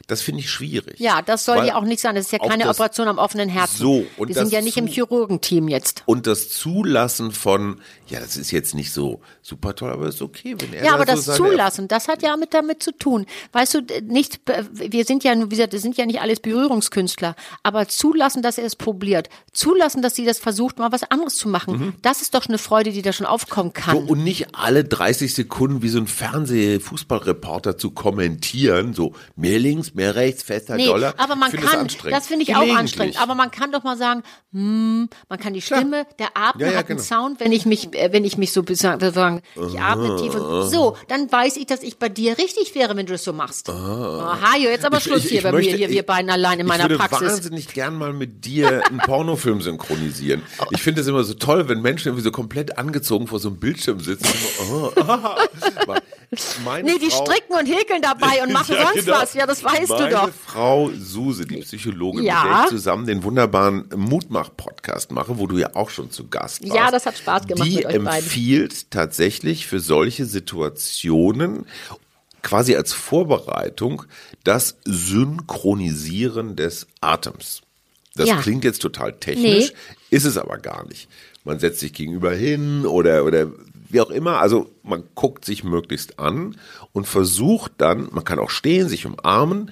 das 0.07 0.21
finde 0.21 0.39
ich 0.41 0.49
schwierig. 0.49 0.99
ja, 0.99 1.21
das 1.21 1.45
soll 1.45 1.65
ja 1.65 1.75
auch 1.75 1.83
nicht 1.83 1.99
sein. 2.01 2.15
Das 2.15 2.25
ist 2.25 2.31
ja 2.31 2.39
keine 2.39 2.69
Operation 2.69 3.07
am 3.07 3.17
offenen 3.17 3.49
Herzen. 3.49 3.77
So, 3.77 4.05
und 4.17 4.29
Wir 4.29 4.35
sind 4.35 4.51
ja 4.51 4.61
nicht 4.61 4.77
im 4.77 4.87
Chirurgenteam 4.87 5.67
jetzt. 5.67 6.03
Und 6.05 6.27
das 6.27 6.49
Zulassen 6.49 7.31
von, 7.31 7.81
ja, 8.07 8.19
das 8.19 8.37
ist 8.37 8.51
jetzt 8.51 8.73
nicht 8.73 8.91
so 8.93 9.21
super 9.41 9.75
toll, 9.75 9.91
aber 9.91 10.07
ist 10.07 10.21
okay, 10.21 10.55
wenn 10.59 10.73
er 10.73 10.85
Ja, 10.85 10.93
aber 10.93 11.05
so 11.05 11.11
das 11.11 11.25
seine 11.25 11.37
Zulassen, 11.37 11.87
das 11.87 12.07
hat 12.07 12.23
ja 12.23 12.35
mit 12.37 12.53
damit 12.53 12.81
zu 12.81 12.91
tun. 12.91 13.25
Weißt 13.51 13.73
du, 13.73 13.81
nicht, 14.07 14.39
wir 14.71 15.03
sind 15.05 15.23
ja, 15.25 15.35
wie 15.37 15.49
gesagt, 15.49 15.73
wir 15.73 15.79
sind 15.79 15.97
ja 15.97 16.05
nicht 16.05 16.21
alles 16.21 16.39
Berührungskünstler, 16.39 17.35
aber 17.63 17.87
zulassen, 17.87 18.41
dass 18.41 18.57
er 18.57 18.65
es 18.65 18.75
probiert, 18.75 19.29
zulassen, 19.51 20.01
dass 20.01 20.15
sie 20.15 20.25
das 20.25 20.39
versucht, 20.39 20.79
mal 20.79 20.91
was 20.91 21.03
anderes 21.03 21.35
zu 21.35 21.49
machen, 21.49 21.95
das 22.01 22.21
ist 22.21 22.33
doch 22.33 22.47
eine 22.47 22.57
Freude, 22.57 22.91
die 22.91 23.01
da 23.01 23.11
schon 23.11 23.25
aufkommen 23.25 23.71
So, 23.75 23.81
kann. 23.81 23.97
und 23.97 24.23
nicht 24.23 24.55
alle 24.55 24.83
30 24.85 25.33
Sekunden 25.33 25.81
wie 25.81 25.89
so 25.89 25.99
ein 25.99 26.07
Fernseh-Fußballreporter 26.07 27.77
zu 27.77 27.91
kommentieren, 27.91 28.93
so 28.93 29.13
mehr 29.35 29.59
links, 29.59 29.93
mehr 29.98 30.16
rechts, 30.16 30.44
fester, 30.44 30.75
Nee, 30.75 30.86
doller. 30.86 31.13
aber 31.18 31.36
man 31.36 31.54
Ich 31.54 31.60
kann, 31.60 31.88
das 32.10 32.27
finde 32.27 32.44
ich 32.44 32.56
auch 32.56 32.75
anstrengend, 32.75 33.22
aber 33.22 33.36
man 33.36 33.51
kann 33.51 33.72
doch 33.74 33.84
mal 33.84 33.98
sagen, 33.98 34.24
hm, 34.54 35.10
man 35.27 35.39
kann 35.39 35.54
die 35.54 35.62
Stimme, 35.62 36.06
der 36.20 36.30
Atmen 36.36 36.66
Ja, 36.66 36.72
ja, 36.72 36.77
hat 36.80 36.89
einen 36.89 37.00
genau. 37.00 37.22
Sound, 37.24 37.39
wenn 37.42 37.51
ich 37.51 37.66
mich, 37.66 37.94
äh, 37.94 38.13
wenn 38.13 38.24
ich 38.24 38.38
mich 38.38 38.54
so 38.54 38.63
sagen, 39.12 39.42
ich 39.56 39.80
atme 39.80 40.16
tief 40.22 40.36
und 40.36 40.70
so, 40.70 40.96
dann 41.10 41.30
weiß 41.32 41.58
ich, 41.58 41.66
dass 41.66 41.84
ich 41.84 41.98
bei 42.00 42.08
dir 42.10 42.38
richtig 42.38 42.74
wäre, 42.75 42.96
wenn 42.96 43.06
du 43.06 43.13
es 43.16 43.24
so 43.24 43.34
machst. 43.34 43.70
Aha, 43.70 44.58
jo, 44.58 44.70
jetzt 44.70 44.86
aber 44.86 45.00
Schluss 45.00 45.24
hier 45.24 45.42
bei 45.42 45.51
möchte- 45.51 45.72
mir, 45.72 45.77
hier 45.77 45.89
wir 45.89 46.04
beiden 46.04 46.30
allein 46.30 46.60
in 46.60 46.66
meiner 46.68 46.86
ich 46.86 46.89
würde 46.92 46.98
Praxis. 47.04 47.30
wahnsinnig 47.34 47.68
gern 47.74 47.96
mal 47.96 48.13
mit 48.13 48.46
dir 48.46 48.84
einen 48.88 49.00
Pornofilm 49.00 49.62
synchronisieren. 49.62 50.42
Ich 50.72 50.82
finde 50.82 51.01
es 51.01 51.08
immer 51.08 51.24
so 51.24 51.34
toll, 51.34 51.68
wenn 51.68 51.82
Menschen 51.82 52.10
irgendwie 52.10 52.24
so 52.24 52.32
komplett 52.32 52.77
angezogen 52.77 53.27
vor 53.27 53.39
so 53.39 53.50
einem 53.50 53.58
Bildschirm 53.60 54.00
sitzen. 54.00 54.27
und 54.72 54.72
oh, 54.72 54.92
ah. 55.01 55.38
Meine 56.65 56.91
Nee, 56.91 57.00
die 57.00 57.10
Frau- 57.10 57.24
stricken 57.25 57.53
und 57.53 57.65
häkeln 57.67 58.01
dabei 58.01 58.43
und 58.43 58.51
machen 58.53 58.75
Ja, 58.75 58.88
sonst 58.91 59.05
genau. 59.05 59.17
was. 59.22 59.34
Ja, 59.34 59.46
das 59.46 59.63
weißt 59.63 59.88
Meine 59.89 60.10
du 60.10 60.15
doch. 60.15 60.29
Frau 60.46 60.91
Suse, 60.98 61.46
die 61.46 61.62
Psychologin, 61.62 62.24
Ja. 62.24 62.43
mit 62.43 62.51
der 62.53 62.63
ich 62.63 62.69
zusammen 62.69 63.05
den 63.07 63.24
wunderbaren 63.24 63.86
Mutmach-Podcast 63.96 65.12
mache, 65.12 65.38
wo 65.38 65.48
du 65.48 65.57
ja 65.57 65.74
auch 65.75 65.89
schon 65.89 66.12
zu 66.12 66.27
Gast 66.27 66.62
warst. 66.63 66.75
Ja, 66.75 66.91
das 66.91 67.05
hat 67.05 67.17
Spaß 67.17 67.48
gemacht 67.48 67.65
die 67.69 67.75
mit 67.77 67.86
euch 67.86 67.93
beiden. 67.93 68.07
empfiehlt 68.07 68.91
tatsächlich 68.91 69.67
für 69.67 69.79
solche 69.79 70.25
Situationen 70.25 71.65
quasi 72.43 72.75
als 72.75 72.91
Vorbereitung 72.93 74.03
das 74.43 74.75
Synchronisieren 74.86 76.55
des 76.55 76.88
Atems. 77.01 77.62
Das 78.15 78.27
Ja. 78.29 78.38
klingt 78.41 78.63
jetzt 78.63 78.81
total 78.81 79.13
technisch, 79.13 79.74
ist 80.10 80.25
es 80.25 80.38
aber 80.38 80.57
gar 80.57 80.86
nicht. 80.88 81.07
Man 81.43 81.60
setzt 81.60 81.79
sich 81.79 81.93
gegenüber 81.93 82.34
hin 82.34 82.86
oder, 82.86 83.24
oder 83.25 83.48
wie 83.89 84.01
auch 84.01 84.10
immer. 84.10 84.39
Also 84.39 84.70
man 84.84 85.03
guckt 85.15 85.46
sich 85.46 85.63
möglichst 85.63 86.20
an 86.20 86.58
und 86.91 87.08
versucht 87.08 87.74
dann, 87.77 88.10
man 88.12 88.24
kann 88.24 88.39
auch 88.39 88.50
stehen, 88.50 88.89
sich 88.89 89.06
umarmen, 89.06 89.72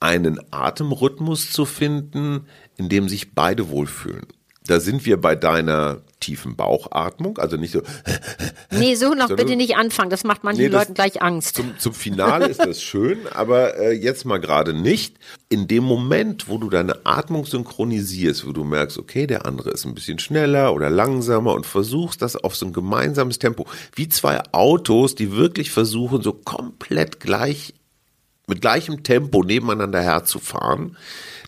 einen 0.00 0.40
Atemrhythmus 0.50 1.52
zu 1.52 1.64
finden, 1.64 2.46
in 2.76 2.88
dem 2.88 3.08
sich 3.08 3.34
beide 3.34 3.70
wohlfühlen. 3.70 4.26
Da 4.66 4.78
sind 4.80 5.04
wir 5.06 5.20
bei 5.20 5.34
deiner 5.34 6.02
tiefen 6.20 6.54
Bauchatmung, 6.54 7.38
also 7.38 7.56
nicht 7.56 7.72
so, 7.72 7.82
Nee, 8.70 8.94
so 8.94 9.12
noch 9.12 9.28
bitte 9.34 9.56
nicht 9.56 9.74
anfangen. 9.76 10.08
Das 10.10 10.22
macht 10.22 10.44
manchen 10.44 10.62
Nee, 10.62 10.68
das- 10.68 10.82
Leuten 10.82 10.94
gleich 10.94 11.20
Angst. 11.20 11.56
zum, 11.56 11.76
zum 11.78 11.92
Finale 11.92 12.46
ist 12.46 12.60
das 12.64 12.80
schön, 12.82 13.18
aber 13.34 13.76
äh, 13.76 13.90
jetzt 13.92 14.24
mal 14.24 14.38
gerade 14.38 14.72
nicht. 14.72 15.16
In 15.48 15.66
dem 15.66 15.82
Moment, 15.82 16.48
wo 16.48 16.58
du 16.58 16.70
deine 16.70 17.04
Atmung 17.04 17.44
synchronisierst, 17.44 18.46
wo 18.46 18.52
du 18.52 18.62
merkst, 18.62 18.98
okay, 18.98 19.26
der 19.26 19.46
andere 19.46 19.70
ist 19.70 19.84
ein 19.84 19.94
bisschen 19.94 20.20
schneller 20.20 20.72
oder 20.74 20.90
langsamer 20.90 21.54
und 21.54 21.66
versuchst 21.66 22.22
das 22.22 22.36
auf 22.36 22.54
so 22.54 22.66
ein 22.66 22.72
gemeinsames 22.72 23.40
Tempo, 23.40 23.66
wie 23.96 24.08
zwei 24.08 24.40
Autos, 24.52 25.16
die 25.16 25.32
wirklich 25.32 25.72
versuchen, 25.72 26.22
so 26.22 26.32
komplett 26.32 27.18
gleich 27.18 27.74
mit 28.46 28.60
gleichem 28.60 29.02
Tempo 29.02 29.42
nebeneinander 29.42 30.00
herzufahren. 30.02 30.96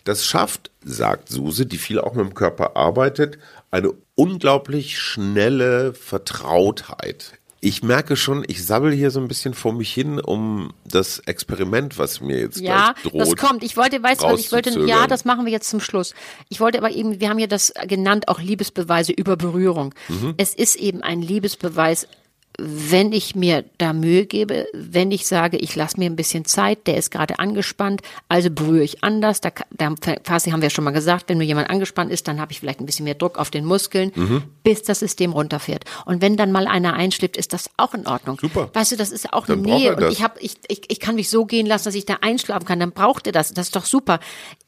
Das 0.05 0.25
schafft, 0.25 0.71
sagt 0.85 1.29
Suse, 1.29 1.65
die 1.65 1.77
viel 1.77 1.99
auch 1.99 2.13
mit 2.13 2.25
dem 2.25 2.33
Körper 2.35 2.77
arbeitet, 2.77 3.37
eine 3.71 3.91
unglaublich 4.15 4.99
schnelle 4.99 5.93
Vertrautheit. 5.93 7.33
Ich 7.61 7.81
merke 7.81 8.15
schon, 8.15 8.43
ich 8.47 8.63
sabbel 8.63 8.91
hier 8.93 9.09
so 9.09 9.19
ein 9.19 9.27
bisschen 9.27 9.55
vor 9.55 9.73
mich 9.73 9.91
hin, 9.91 10.19
um 10.19 10.71
das 10.85 11.17
Experiment, 11.19 11.97
was 11.97 12.21
mir 12.21 12.37
jetzt 12.39 12.59
Ja, 12.59 12.93
gleich 12.93 13.11
droht. 13.11 13.21
das 13.21 13.35
kommt. 13.35 13.63
Ich 13.63 13.75
wollte, 13.75 14.03
weißt 14.03 14.21
du, 14.21 14.27
was, 14.27 14.39
ich 14.39 14.51
wollte, 14.51 14.79
ja, 14.81 15.07
das 15.07 15.25
machen 15.25 15.45
wir 15.45 15.51
jetzt 15.51 15.67
zum 15.69 15.79
Schluss. 15.79 16.13
Ich 16.49 16.59
wollte 16.59 16.77
aber 16.77 16.91
eben, 16.91 17.19
wir 17.19 17.27
haben 17.27 17.39
ja 17.39 17.47
das 17.47 17.73
genannt, 17.87 18.27
auch 18.27 18.39
Liebesbeweise 18.39 19.13
über 19.13 19.35
Berührung. 19.35 19.95
Mhm. 20.09 20.35
Es 20.37 20.53
ist 20.53 20.75
eben 20.75 21.01
ein 21.01 21.23
Liebesbeweis, 21.23 22.07
wenn 22.57 23.11
ich 23.11 23.35
mir 23.35 23.65
da 23.77 23.93
Mühe 23.93 24.25
gebe, 24.25 24.65
wenn 24.73 25.11
ich 25.11 25.27
sage, 25.27 25.57
ich 25.57 25.75
lasse 25.75 25.99
mir 25.99 26.05
ein 26.09 26.15
bisschen 26.15 26.45
Zeit, 26.45 26.87
der 26.87 26.97
ist 26.97 27.11
gerade 27.11 27.39
angespannt, 27.39 28.01
also 28.29 28.49
berühre 28.49 28.83
ich 28.83 29.03
anders. 29.03 29.41
Da, 29.41 29.51
da 29.71 29.93
quasi 30.23 30.51
haben 30.51 30.61
wir 30.61 30.69
schon 30.69 30.83
mal 30.83 30.91
gesagt, 30.91 31.27
wenn 31.27 31.37
nur 31.37 31.45
jemand 31.47 31.69
angespannt 31.69 32.11
ist, 32.11 32.27
dann 32.27 32.39
habe 32.39 32.51
ich 32.51 32.59
vielleicht 32.59 32.79
ein 32.79 32.85
bisschen 32.85 33.05
mehr 33.05 33.15
Druck 33.15 33.37
auf 33.37 33.49
den 33.51 33.65
Muskeln, 33.65 34.11
Mhm. 34.15 34.43
bis 34.63 34.83
das 34.83 34.99
System 34.99 35.33
runterfährt. 35.33 35.83
Und 36.05 36.21
wenn 36.21 36.37
dann 36.37 36.51
mal 36.51 36.67
einer 36.67 36.93
einschläft, 36.93 37.37
ist 37.37 37.53
das 37.53 37.69
auch 37.77 37.93
in 37.93 38.07
Ordnung. 38.07 38.37
Super. 38.39 38.69
Weißt 38.73 38.91
du, 38.91 38.95
das 38.95 39.11
ist 39.11 39.33
auch 39.33 39.45
Dann 39.45 39.59
eine 39.65 39.75
Nähe. 39.75 39.95
Und 39.95 40.11
ich 40.11 40.23
habe, 40.23 40.39
ich, 40.39 40.55
ich, 40.67 40.81
ich 40.89 40.99
kann 40.99 41.15
mich 41.15 41.29
so 41.29 41.45
gehen 41.45 41.65
lassen, 41.65 41.85
dass 41.85 41.95
ich 41.95 42.05
da 42.05 42.17
einschlafen 42.21 42.65
kann. 42.65 42.79
Dann 42.79 42.91
braucht 42.91 43.27
er 43.27 43.33
das. 43.33 43.53
Das 43.53 43.67
ist 43.67 43.75
doch 43.75 43.85
super. 43.85 44.19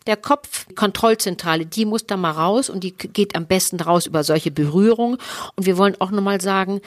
Der 0.06 0.18
Kopfkontrollzentrale, 0.18 1.66
die 1.66 1.86
muss 1.86 2.06
da 2.06 2.18
mal 2.18 2.32
raus 2.32 2.70
und 2.70 2.84
die 2.84 2.92
geht 2.92 3.36
am 3.36 3.46
besten 3.46 3.80
raus 3.80 4.06
über 4.06 4.24
solche 4.24 4.52
Berührungen. 4.52 5.18
Und 5.56 5.66
wir 5.66 5.78
wollen 5.78 5.96
auch 6.00 6.12
nochmal 6.12 6.42
sagen, 6.42 6.82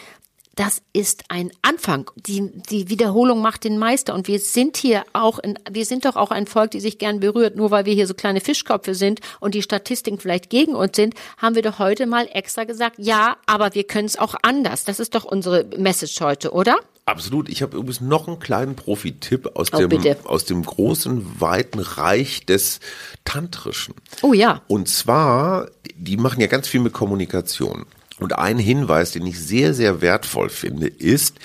das 0.57 0.83
ist 0.93 1.25
ein 1.29 1.51
Anfang. 1.63 2.11
Die, 2.17 2.51
die 2.71 2.89
Wiederholung 2.89 3.41
macht 3.41 3.65
den 3.65 3.79
Meister. 3.79 4.15
Und 4.15 4.29
wir 4.29 4.39
sind 4.39 4.77
hier 4.77 5.05
auch, 5.13 5.39
in, 5.39 5.59
wir 5.71 5.85
sind 5.87 6.05
doch 6.05 6.17
auch 6.17 6.31
ein 6.31 6.47
Volk, 6.47 6.73
die 6.73 6.81
sich 6.81 6.99
gern 6.99 7.21
berührt. 7.21 7.57
Nur 7.57 7.71
weil 7.71 7.87
wir 7.87 7.95
hier 7.95 8.07
so 8.07 8.15
kleine 8.15 8.41
Fischköpfe 8.41 8.95
sind 8.95 9.21
und 9.39 9.55
die 9.55 9.63
Statistiken 9.63 10.19
vielleicht 10.19 10.51
gegen 10.51 10.75
uns 10.75 10.97
sind, 10.97 11.15
haben 11.39 11.55
wir 11.55 11.63
doch 11.63 11.79
heute 11.79 12.07
mal 12.07 12.29
extra 12.33 12.65
gesagt, 12.65 12.97
ja, 12.99 13.37
aber 13.47 13.75
wir 13.75 13.85
können 13.85 14.07
es 14.07 14.19
auch 14.19 14.35
anders. 14.43 14.85
Das 14.85 15.01
ist 15.01 15.15
doch 15.15 15.25
unsere 15.25 15.65
Message 15.79 16.21
heute, 16.21 16.53
oder? 16.53 16.77
Absolut. 17.07 17.49
Ich 17.49 17.63
habe 17.63 17.77
übrigens 17.77 18.01
noch 18.01 18.29
einen 18.29 18.39
kleinen 18.39 18.77
Profi-Tipp 18.77 19.51
aus, 19.55 19.73
Oh, 19.73 19.79
dem, 19.79 19.89
bitte. 19.89 20.17
aus 20.25 20.45
dem 20.45 20.63
großen, 20.65 21.41
weiten 21.41 21.79
Reich 21.81 22.45
des 22.47 22.81
Tantrischen. 23.25 23.95
Oh 24.23 24.33
ja. 24.33 24.63
Und 24.69 24.89
zwar, 24.89 25.69
die 25.95 26.17
machen 26.17 26.41
ja 26.41 26.47
ganz 26.47 26.69
viel 26.69 26.81
mit 26.81 26.93
Kommunikation. 26.93 27.87
Und 28.21 28.39
ein 28.39 28.59
Hinweis, 28.59 29.13
den 29.13 29.27
ich 29.27 29.41
sehr, 29.41 29.75
sehr 29.75 30.03
wertvoll 30.03 30.51
finde, 30.51 30.87
ist, 30.87 31.39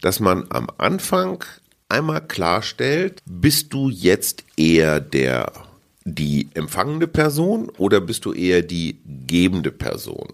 dass 0.00 0.20
man 0.20 0.46
am 0.48 0.68
Anfang 0.78 1.44
einmal 1.88 2.26
klarstellt, 2.26 3.20
bist 3.26 3.72
du 3.72 3.90
jetzt 3.90 4.44
eher 4.56 5.00
der, 5.00 5.52
die 6.04 6.48
empfangende 6.54 7.08
Person 7.08 7.68
oder 7.76 8.00
bist 8.00 8.24
du 8.24 8.32
eher 8.32 8.62
die 8.62 9.00
gebende 9.26 9.72
Person? 9.72 10.32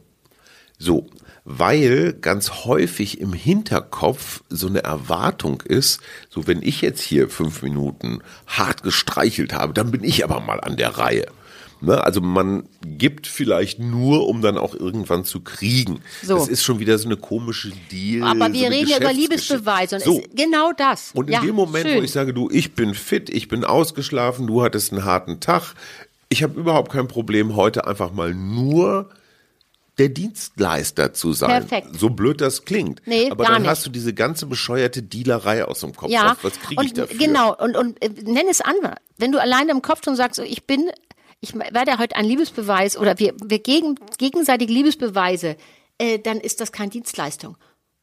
So, 0.78 1.08
weil 1.44 2.12
ganz 2.12 2.64
häufig 2.64 3.20
im 3.20 3.32
Hinterkopf 3.32 4.42
so 4.50 4.66
eine 4.66 4.82
Erwartung 4.82 5.62
ist, 5.62 6.00
so 6.28 6.46
wenn 6.46 6.60
ich 6.60 6.82
jetzt 6.82 7.00
hier 7.00 7.30
fünf 7.30 7.62
Minuten 7.62 8.20
hart 8.46 8.82
gestreichelt 8.82 9.54
habe, 9.54 9.72
dann 9.72 9.90
bin 9.90 10.04
ich 10.04 10.24
aber 10.24 10.40
mal 10.40 10.60
an 10.60 10.76
der 10.76 10.98
Reihe. 10.98 11.26
Ne? 11.80 12.02
Also 12.02 12.20
man 12.20 12.68
gibt 12.82 13.26
vielleicht 13.26 13.78
nur, 13.78 14.26
um 14.28 14.40
dann 14.42 14.56
auch 14.56 14.74
irgendwann 14.74 15.24
zu 15.24 15.40
kriegen. 15.40 16.00
So. 16.22 16.36
Das 16.36 16.48
ist 16.48 16.62
schon 16.64 16.78
wieder 16.78 16.98
so 16.98 17.06
eine 17.06 17.16
komische 17.16 17.70
Deal. 17.90 18.22
Aber 18.26 18.46
so 18.46 18.52
wir 18.54 18.66
eine 18.66 18.76
reden 18.76 18.88
ja 18.88 18.96
über. 18.98 19.12
Liebesbeweise 19.12 19.96
und 19.96 20.04
So. 20.04 20.22
genau 20.34 20.72
das. 20.72 21.10
Und 21.14 21.26
in 21.28 21.34
ja, 21.34 21.40
dem 21.40 21.54
Moment, 21.54 21.86
schön. 21.86 21.98
wo 21.98 22.02
ich 22.02 22.12
sage, 22.12 22.32
du, 22.32 22.48
ich 22.50 22.74
bin 22.74 22.94
fit, 22.94 23.28
ich 23.30 23.48
bin 23.48 23.64
ausgeschlafen, 23.64 24.46
du 24.46 24.62
hattest 24.62 24.92
einen 24.92 25.04
harten 25.04 25.40
Tag, 25.40 25.74
ich 26.28 26.42
habe 26.42 26.58
überhaupt 26.58 26.90
kein 26.92 27.08
Problem, 27.08 27.56
heute 27.56 27.86
einfach 27.86 28.10
mal 28.12 28.34
nur 28.34 29.10
der 29.98 30.08
Dienstleister 30.10 31.14
zu 31.14 31.32
sein. 31.32 31.66
Perfekt. 31.66 31.98
So 31.98 32.10
blöd 32.10 32.40
das 32.40 32.64
klingt. 32.64 33.00
Nee, 33.06 33.30
Aber 33.30 33.44
dann 33.44 33.62
nicht. 33.62 33.70
hast 33.70 33.86
du 33.86 33.90
diese 33.90 34.12
ganze 34.12 34.44
bescheuerte 34.46 35.02
Dealerei 35.02 35.64
aus 35.64 35.80
dem 35.80 35.94
Kopf. 35.94 36.10
ja, 36.10 36.36
Was, 36.42 36.60
kriege 36.60 36.84
ich 36.84 36.92
dafür? 36.92 37.16
genau 37.18 37.54
und 37.56 37.76
und 37.76 38.02
äh, 38.02 38.10
nenn 38.10 38.46
es 38.50 38.60
an, 38.60 38.74
wenn 39.16 39.32
du 39.32 39.40
alleine 39.40 39.70
im 39.72 39.80
Kopf 39.82 40.00
schon 40.04 40.16
sagst, 40.16 40.36
so, 40.36 40.42
ich 40.42 40.66
bin 40.66 40.90
ich 41.40 41.54
werde 41.54 41.98
heute 41.98 42.16
einen 42.16 42.28
Liebesbeweis 42.28 42.96
oder 42.96 43.18
wir, 43.18 43.34
wir 43.44 43.58
gegen, 43.58 43.96
gegenseitig 44.18 44.68
Liebesbeweise, 44.68 45.56
äh, 45.98 46.18
dann 46.18 46.40
ist 46.40 46.60
das 46.60 46.72
keine 46.72 46.90
Dienstleistung. 46.90 47.56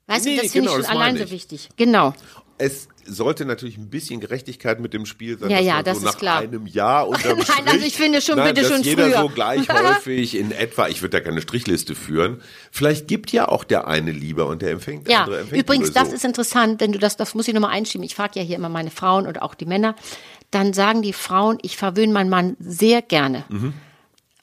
Weißt 0.08 0.26
Nee, 0.26 0.36
du, 0.38 0.42
das 0.44 0.52
finde 0.52 0.68
genau, 0.70 0.80
ich 0.80 0.84
das 0.84 0.92
schon 0.92 0.98
allein 1.02 1.14
meine 1.14 1.20
so 1.20 1.26
ich. 1.26 1.32
wichtig. 1.32 1.70
Genau. 1.78 2.14
Es 2.58 2.88
sollte 3.06 3.46
natürlich 3.46 3.78
ein 3.78 3.90
bisschen 3.90 4.20
Gerechtigkeit 4.22 4.80
mit 4.80 4.94
dem 4.94 5.06
Spiel 5.06 5.38
sein. 5.38 5.50
Ja, 5.50 5.58
dass 5.58 5.66
ja, 5.66 5.74
man 5.76 5.84
das 5.86 5.94
so 6.00 6.00
ist 6.08 6.14
nach 6.14 6.20
klar. 6.20 6.40
einem 6.40 6.68
Jahr 6.68 7.08
unterm 7.08 7.38
Nein, 7.38 7.46
Strich, 7.46 7.68
also 7.68 7.86
ich 7.86 7.96
finde 7.98 8.22
schon, 8.22 8.38
Nein, 8.38 8.54
bitte 8.54 8.62
dass 8.62 8.72
schon 8.72 8.84
jeder 8.84 9.06
früher. 9.10 9.22
so 9.22 9.30
gleich 9.30 9.68
häufig 9.74 10.36
in 10.38 10.52
etwa, 10.52 10.88
ich 10.88 11.02
würde 11.02 11.18
da 11.18 11.22
keine 11.22 11.42
Strichliste 11.42 11.96
führen. 11.96 12.42
Vielleicht 12.72 13.08
gibt 13.08 13.32
ja 13.32 13.48
auch 13.50 13.64
der 13.64 13.88
eine 13.88 14.12
lieber 14.12 14.46
und 14.48 14.62
der 14.62 14.72
empfängt, 14.72 15.08
der 15.08 15.14
Ja, 15.14 15.24
andere 15.24 15.40
empfängt 15.42 15.62
übrigens, 15.64 15.92
das 15.92 16.10
so. 16.10 16.16
ist 16.16 16.24
interessant, 16.26 16.80
wenn 16.80 16.92
du 16.94 17.00
das, 17.00 17.18
das 17.18 17.34
muss 17.34 17.48
ich 17.48 17.54
nochmal 17.54 17.72
einschieben. 17.72 18.06
Ich 18.06 18.16
frage 18.16 18.40
ja 18.40 18.46
hier 18.46 18.56
immer 18.56 18.70
meine 18.70 18.92
Frauen 18.92 19.26
und 19.28 19.42
auch 19.42 19.56
die 19.56 19.66
Männer. 19.66 19.96
Dann 20.54 20.74
sagen 20.74 21.02
die 21.02 21.14
Frauen, 21.14 21.58
ich 21.62 21.78
verwöhne 21.78 22.14
meinen 22.14 22.30
Mann 22.30 22.56
sehr 22.60 23.02
gerne. 23.02 23.46
Mhm. 23.50 23.74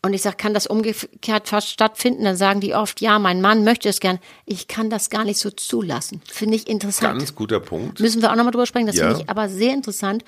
Und 0.03 0.14
ich 0.14 0.23
sage, 0.23 0.37
kann 0.37 0.55
das 0.55 0.66
umgekehrt 0.66 1.49
fast 1.49 1.68
stattfinden? 1.68 2.25
Dann 2.25 2.35
sagen 2.37 2.61
die 2.61 2.75
oft, 2.75 3.03
ja, 3.03 3.18
mein 3.18 3.42
Mann 3.42 3.64
möchte 3.64 3.88
es 3.90 4.01
gern. 4.01 4.18
Ich 4.46 4.66
kann 4.66 4.88
das 4.88 5.11
gar 5.11 5.25
nicht 5.25 5.38
so 5.38 5.51
zulassen. 5.51 6.23
Finde 6.27 6.57
ich 6.57 6.68
interessant. 6.68 7.18
Ganz 7.18 7.35
guter 7.35 7.61
Punkt. 7.61 8.01
Müssen 8.01 8.23
wir 8.23 8.31
auch 8.33 8.37
nochmal 8.37 8.51
drüber 8.53 8.64
sprechen. 8.64 8.87
Das 8.87 8.96
Ja. 8.96 9.09
finde 9.09 9.23
ich 9.25 9.31
aber 9.31 9.51
sehr 9.51 9.75
interessant. 9.75 10.25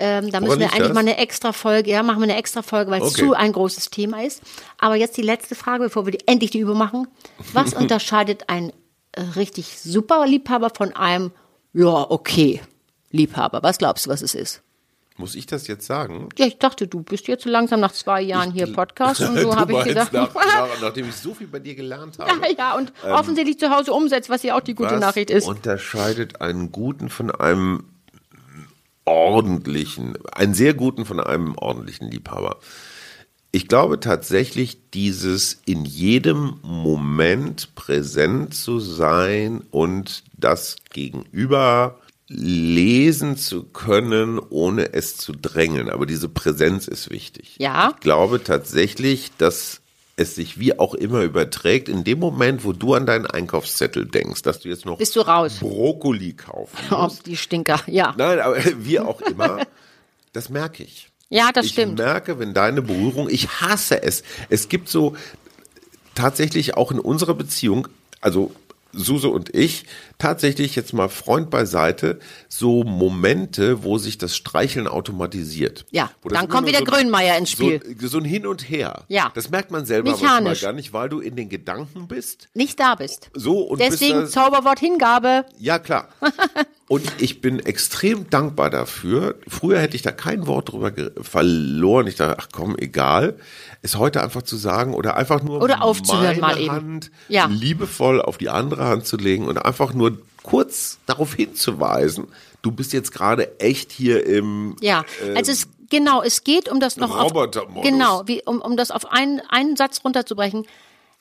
Ähm, 0.00 0.30
da 0.30 0.38
müssen 0.38 0.60
wir 0.60 0.68
eigentlich 0.68 0.84
das? 0.86 0.94
mal 0.94 1.00
eine 1.00 1.16
extra 1.18 1.52
Folge, 1.52 1.90
ja, 1.90 2.04
machen 2.04 2.20
wir 2.20 2.24
eine 2.30 2.36
extra 2.36 2.62
Folge, 2.62 2.92
weil 2.92 3.02
es 3.02 3.08
Okay. 3.14 3.22
zu 3.26 3.34
ein 3.34 3.52
großes 3.52 3.90
Thema 3.90 4.22
ist. 4.22 4.40
Aber 4.78 4.94
jetzt 4.94 5.16
die 5.16 5.22
letzte 5.22 5.56
Frage, 5.56 5.82
bevor 5.84 6.06
wir 6.06 6.12
die, 6.12 6.26
endlich 6.28 6.52
die 6.52 6.60
Übung 6.60 6.78
machen. 6.78 7.08
Was 7.52 7.74
unterscheidet 7.74 8.44
ein 8.48 8.72
äh, 9.12 9.22
richtig 9.34 9.80
super 9.80 10.24
Liebhaber 10.28 10.70
von 10.70 10.94
einem, 10.94 11.32
ja, 11.72 12.08
okay, 12.08 12.60
Liebhaber? 13.10 13.64
Was 13.64 13.78
glaubst 13.78 14.06
du, 14.06 14.10
was 14.10 14.22
es 14.22 14.36
ist? 14.36 14.62
Muss 15.18 15.34
ich 15.34 15.46
das 15.46 15.66
jetzt 15.66 15.84
sagen? 15.84 16.28
Ja, 16.38 16.46
ich 16.46 16.58
dachte, 16.58 16.86
du 16.86 17.02
bist 17.02 17.26
jetzt 17.26 17.42
so 17.42 17.50
langsam 17.50 17.80
nach 17.80 17.90
zwei 17.90 18.22
Jahren 18.22 18.52
hier 18.52 18.72
Podcast 18.72 19.20
und 19.20 19.36
so 19.40 19.54
habe 19.54 19.72
ich 19.72 19.84
gedacht. 19.84 20.12
Nach, 20.12 20.32
nach, 20.34 20.68
nachdem 20.80 21.08
ich 21.08 21.16
so 21.16 21.34
viel 21.34 21.48
bei 21.48 21.58
dir 21.58 21.74
gelernt 21.74 22.20
habe. 22.20 22.30
ja, 22.40 22.54
ja, 22.56 22.76
und 22.76 22.92
offensichtlich 23.04 23.58
zu 23.58 23.68
Hause 23.70 23.92
umsetzt, 23.92 24.30
was 24.30 24.44
ja 24.44 24.56
auch 24.56 24.60
die 24.60 24.74
gute 24.74 24.96
Nachricht 24.96 25.30
ist. 25.30 25.48
unterscheidet 25.48 26.40
einen 26.40 26.70
guten 26.70 27.08
von 27.08 27.32
einem 27.32 27.84
ordentlichen, 29.04 30.16
einen 30.32 30.54
sehr 30.54 30.74
guten 30.74 31.04
von 31.04 31.18
einem 31.18 31.56
ordentlichen 31.56 32.10
Liebhaber? 32.10 32.58
Ich 33.50 33.66
glaube 33.66 33.98
tatsächlich, 33.98 34.90
dieses 34.90 35.62
in 35.64 35.84
jedem 35.84 36.60
Moment 36.62 37.74
präsent 37.74 38.54
zu 38.54 38.78
sein 38.78 39.62
und 39.70 40.22
das 40.36 40.76
Gegenüber 40.90 41.98
lesen 42.28 43.36
zu 43.36 43.64
können, 43.64 44.38
ohne 44.38 44.92
es 44.92 45.16
zu 45.16 45.32
drängen. 45.32 45.88
Aber 45.90 46.06
diese 46.06 46.28
Präsenz 46.28 46.86
ist 46.86 47.10
wichtig. 47.10 47.56
Ja. 47.58 47.92
Ich 47.94 48.00
glaube 48.00 48.42
tatsächlich, 48.44 49.30
dass 49.38 49.80
es 50.16 50.34
sich 50.34 50.58
wie 50.58 50.78
auch 50.78 50.94
immer 50.94 51.22
überträgt, 51.22 51.88
in 51.88 52.04
dem 52.04 52.18
Moment, 52.18 52.64
wo 52.64 52.72
du 52.72 52.94
an 52.94 53.06
deinen 53.06 53.26
Einkaufszettel 53.26 54.04
denkst, 54.04 54.42
dass 54.42 54.60
du 54.60 54.68
jetzt 54.68 54.84
noch 54.84 54.98
Bist 54.98 55.14
du 55.16 55.20
raus? 55.20 55.58
Brokkoli 55.60 56.32
kaufen 56.34 56.76
Oh, 56.90 57.02
musst. 57.04 57.24
die 57.26 57.36
Stinker, 57.36 57.80
ja. 57.86 58.14
Nein, 58.18 58.40
aber 58.40 58.56
wie 58.78 58.98
auch 59.00 59.20
immer, 59.22 59.60
das 60.32 60.48
merke 60.50 60.82
ich. 60.82 61.08
Ja, 61.30 61.50
das 61.52 61.66
ich 61.66 61.72
stimmt. 61.72 61.98
merke, 61.98 62.38
wenn 62.38 62.52
deine 62.52 62.82
Berührung, 62.82 63.28
ich 63.30 63.48
hasse 63.60 64.02
es. 64.02 64.22
Es 64.48 64.68
gibt 64.68 64.88
so 64.88 65.14
tatsächlich 66.14 66.76
auch 66.76 66.90
in 66.90 66.98
unserer 66.98 67.34
Beziehung, 67.34 67.86
also 68.20 68.52
Suse 68.92 69.28
und 69.28 69.54
ich, 69.54 69.84
tatsächlich 70.16 70.74
jetzt 70.74 70.92
mal 70.92 71.08
Freund 71.08 71.50
beiseite, 71.50 72.18
so 72.48 72.84
Momente, 72.84 73.84
wo 73.84 73.98
sich 73.98 74.18
das 74.18 74.34
Streicheln 74.34 74.86
automatisiert. 74.86 75.84
Ja, 75.90 76.10
das 76.22 76.32
dann 76.32 76.48
kommt 76.48 76.66
wieder 76.66 76.78
so, 76.78 76.84
Grünmeier 76.84 77.36
ins 77.36 77.50
Spiel. 77.50 77.80
So, 78.00 78.08
so 78.08 78.18
ein 78.18 78.24
Hin 78.24 78.46
und 78.46 78.68
Her. 78.68 79.04
Ja. 79.08 79.30
Das 79.34 79.50
merkt 79.50 79.70
man 79.70 79.84
selber 79.84 80.10
manchmal 80.10 80.40
Mechanisch. 80.40 80.60
gar 80.62 80.72
nicht, 80.72 80.92
weil 80.92 81.08
du 81.08 81.20
in 81.20 81.36
den 81.36 81.48
Gedanken 81.48 82.08
bist. 82.08 82.48
Nicht 82.54 82.80
da 82.80 82.94
bist. 82.94 83.30
So 83.34 83.60
und 83.60 83.80
Deswegen 83.80 84.22
bist 84.22 84.36
da, 84.36 84.44
Zauberwort 84.44 84.80
Hingabe. 84.80 85.44
ja, 85.58 85.78
klar. 85.78 86.08
Und 86.88 87.04
ich 87.18 87.42
bin 87.42 87.60
extrem 87.60 88.30
dankbar 88.30 88.70
dafür. 88.70 89.36
Früher 89.46 89.78
hätte 89.78 89.94
ich 89.94 90.02
da 90.02 90.10
kein 90.10 90.46
Wort 90.46 90.72
drüber 90.72 90.90
verloren. 91.20 92.06
Ich 92.06 92.16
dachte, 92.16 92.36
ach 92.40 92.48
komm, 92.50 92.76
egal. 92.78 93.36
Es 93.82 93.96
heute 93.96 94.22
einfach 94.22 94.42
zu 94.42 94.56
sagen 94.56 94.94
oder 94.94 95.16
einfach 95.16 95.42
nur 95.42 95.60
Oder 95.60 95.82
aufzuhören 95.82 96.40
meine 96.40 96.54
mal 96.54 96.58
eben. 96.58 96.70
Hand 96.70 97.10
Ja. 97.28 97.46
liebevoll 97.46 98.22
auf 98.22 98.38
die 98.38 98.48
andere 98.48 98.86
Hand 98.86 99.06
zu 99.06 99.18
legen 99.18 99.46
und 99.46 99.58
einfach 99.58 99.92
nur 99.92 100.18
kurz 100.42 100.98
darauf 101.04 101.34
hinzuweisen, 101.34 102.28
du 102.62 102.70
bist 102.70 102.94
jetzt 102.94 103.12
gerade 103.12 103.60
echt 103.60 103.92
hier 103.92 104.24
im 104.24 104.76
Ja, 104.80 105.04
also 105.36 105.52
es 105.52 105.68
genau, 105.90 106.22
es 106.22 106.42
geht 106.42 106.70
um 106.70 106.80
das 106.80 106.96
noch 106.96 107.16
auf, 107.16 107.32
genau, 107.82 108.22
wie, 108.26 108.42
um, 108.44 108.60
um 108.62 108.76
das 108.76 108.90
auf 108.90 109.12
einen, 109.12 109.40
einen 109.50 109.76
Satz 109.76 110.00
runterzubrechen. 110.04 110.66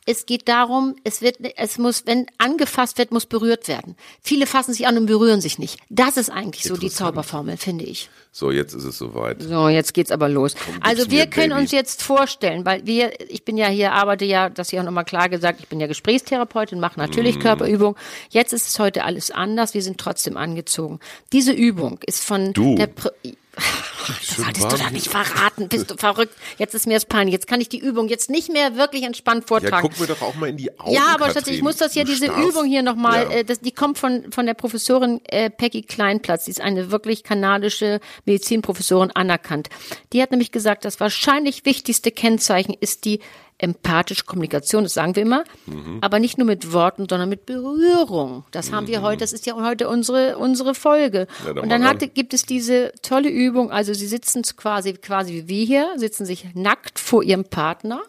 Es 0.08 0.26
geht 0.26 0.48
darum, 0.48 0.96
es 1.04 1.22
wird, 1.22 1.36
es 1.58 1.78
muss, 1.78 2.08
wenn 2.08 2.26
angefasst 2.40 2.98
wird, 2.98 3.12
muss 3.12 3.28
berührt 3.28 3.68
werden. 3.68 3.96
Viele 4.22 4.48
fassen 4.48 4.74
sich 4.74 4.88
an 4.88 4.98
und 4.98 5.06
berühren 5.06 5.42
sich 5.42 5.60
nicht. 5.60 5.78
Das 5.90 6.18
ist 6.18 6.30
eigentlich 6.32 6.64
so 6.64 6.76
die. 6.78 6.90
Zauberformel, 6.90 7.58
finde 7.58 7.84
ich. 7.86 8.10
So, 8.32 8.50
jetzt 8.50 8.74
ist 8.74 8.86
es 8.86 8.98
soweit. 8.98 9.42
So, 9.44 9.68
jetzt 9.68 9.94
geht's 9.94 10.10
aber 10.12 10.30
los. 10.30 10.56
Also 10.82 11.04
gib's 11.04 11.12
wir 11.12 11.26
mir, 11.26 11.30
können 11.30 11.50
Baby. 11.50 11.62
uns 11.62 11.72
jetzt 11.72 12.02
vorstellen, 12.02 12.66
weil 12.66 12.86
wir, 12.88 13.12
ich 13.30 13.44
bin 13.44 13.58
ja 13.58 13.68
hier, 13.68 13.92
arbeite 13.92 14.26
ja, 14.26 14.50
das 14.50 14.70
hier 14.70 14.80
auch 14.80 14.86
nochmal 14.86 15.06
klar 15.06 15.28
gesagt, 15.28 15.60
ich 15.60 15.68
bin 15.68 15.80
ja 15.80 15.88
Gesprächstherapeutin, 15.88 16.80
mache 16.80 17.00
natürlich 17.00 17.36
Mhm. 17.36 17.42
Körperübung. 17.42 17.96
Jetzt 18.30 18.54
ist 18.54 18.68
es 18.70 18.80
heute 18.80 19.04
alles 19.04 19.30
anders, 19.32 19.74
wir 19.74 19.82
sind 19.82 19.98
trotzdem 20.00 20.38
angezogen. 20.38 21.00
Diese 21.34 21.52
Übung 21.52 22.00
ist 22.06 22.24
von 22.24 22.54
Du. 22.54 22.76
der 22.76 22.88
Pr 22.88 23.12
das 23.58 24.38
solltest 24.38 24.64
du 24.66 24.70
doch 24.70 24.78
hier. 24.80 24.92
nicht 24.92 25.08
verraten, 25.10 25.68
bist 25.68 25.92
du 25.92 25.96
verrückt. 25.98 26.34
Jetzt 26.58 26.74
ist 26.76 26.88
mir 26.88 26.94
das 26.94 27.06
peinlich. 27.06 27.34
Jetzt 27.34 27.48
kann 27.48 27.60
ich 27.60 27.70
die 27.70 27.80
Übung 27.80 28.08
jetzt 28.08 28.30
nicht 28.30 28.52
mehr 28.52 28.76
wirklich 28.78 29.04
entspannt 29.04 29.42
Ja, 29.44 29.48
vortragen. 29.48 29.90
guck 29.90 30.00
mir 30.00 30.08
doch 30.08 30.22
auch 30.22 30.36
mal 30.36 30.48
in 30.50 30.58
die 30.58 30.78
Augen. 30.80 30.94
Ja, 30.94 31.08
aber 31.14 31.30
Katrin. 31.30 31.54
Ich 31.56 31.62
muss 31.62 31.78
das 31.78 31.96
ja, 31.96 32.04
diese 32.04 32.26
starrst. 32.26 32.48
Übung 32.50 32.66
hier 32.66 32.84
nochmal, 32.84 33.24
Ja. 33.24 33.30
äh, 33.38 33.44
das, 33.44 33.60
die 33.60 33.72
kommt 33.72 33.98
von, 33.98 34.32
von 34.32 34.46
der 34.46 34.54
Professorin 34.54 35.22
äh, 35.26 35.50
Peggy 35.50 35.82
Kleinplatz, 35.82 36.46
die 36.46 36.52
ist 36.52 36.62
eine 36.62 36.92
wirklich 36.92 37.24
kanadische 37.24 38.00
Medizinprofessorin 38.26 39.12
anerkannt. 39.12 39.70
Die 40.14 40.22
hat 40.22 40.32
nämlich 40.32 40.52
gesagt, 40.52 40.86
das 40.86 41.00
wahrscheinlich 41.00 41.66
wichtigste 41.66 42.12
Kennzeichen 42.12 42.76
ist 42.80 43.06
die 43.06 43.20
empathische 43.60 44.24
Kommunikation, 44.26 44.84
das 44.84 44.94
sagen 44.94 45.16
wir 45.16 45.24
immer, 45.24 45.44
Mhm. 45.66 45.98
aber 46.02 46.20
nicht 46.20 46.38
nur 46.38 46.46
mit 46.46 46.74
Worten, 46.74 47.08
sondern 47.10 47.28
mit 47.30 47.46
Berührung. 47.46 48.44
Das 48.52 48.72
haben 48.72 48.88
wir 48.88 49.02
heute, 49.02 49.18
das 49.18 49.34
ist 49.34 49.46
ja 49.46 49.56
heute 49.56 49.90
unsere, 49.90 50.38
unsere 50.38 50.76
Folge. 50.76 51.28
Ja, 51.46 51.54
dann 51.54 51.64
Und 51.64 51.70
dann 51.70 51.84
hatte, 51.84 52.08
gibt 52.08 52.34
es 52.34 52.44
diese 52.44 52.92
tolle 53.02 53.30
Übung, 53.30 53.72
also 53.72 53.94
sie 53.94 54.06
sitzen 54.08 54.44
quasi, 54.44 54.94
quasi 54.94 55.34
wie 55.34 55.48
wir 55.48 55.66
hier, 55.66 55.88
sitzen 55.96 56.26
sich 56.26 56.46
nackt 56.54 57.00
vor 57.00 57.24
ihrem 57.24 57.46
Partner 57.46 58.02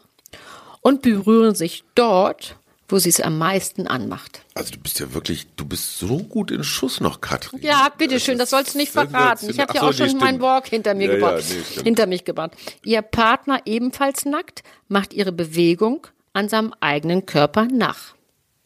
und 0.82 1.02
berühren 1.02 1.54
sich 1.54 1.84
dort, 1.94 2.56
wo 2.88 2.98
sie 2.98 3.10
es 3.10 3.20
am 3.20 3.36
meisten 3.38 3.86
anmacht. 3.86 4.40
Also 4.54 4.72
du 4.72 4.78
bist 4.80 4.98
ja 4.98 5.12
wirklich, 5.12 5.46
du 5.56 5.64
bist 5.66 5.98
so 5.98 6.18
gut 6.18 6.50
in 6.50 6.64
Schuss 6.64 7.00
noch, 7.00 7.20
Katrin. 7.20 7.60
Ja, 7.62 7.88
bitteschön, 7.96 8.38
das 8.38 8.50
sollst 8.50 8.74
du 8.74 8.78
nicht 8.78 8.92
verraten. 8.92 9.50
Ich 9.50 9.60
habe 9.60 9.74
ja 9.74 9.82
auch 9.82 9.92
schon 9.92 10.06
nee, 10.08 10.14
meinen. 10.14 10.40
Walk 10.40 10.68
hinter 10.68 10.94
mir 10.94 11.06
Ja, 11.06 11.12
ja, 11.12 11.18
gebracht. 11.18 11.44
nee, 11.50 11.62
stimmt. 11.70 11.84
hinter 11.86 12.06
mich 12.06 12.24
gebracht. 12.24 12.52
Ihr 12.84 13.02
Partner 13.02 13.60
ebenfalls 13.66 14.24
nackt, 14.24 14.62
macht 14.88 15.12
ihre 15.12 15.32
Bewegung 15.32 16.06
an 16.32 16.48
seinem 16.48 16.72
eigenen 16.80 17.26
Körper 17.26 17.66
nach. 17.70 18.14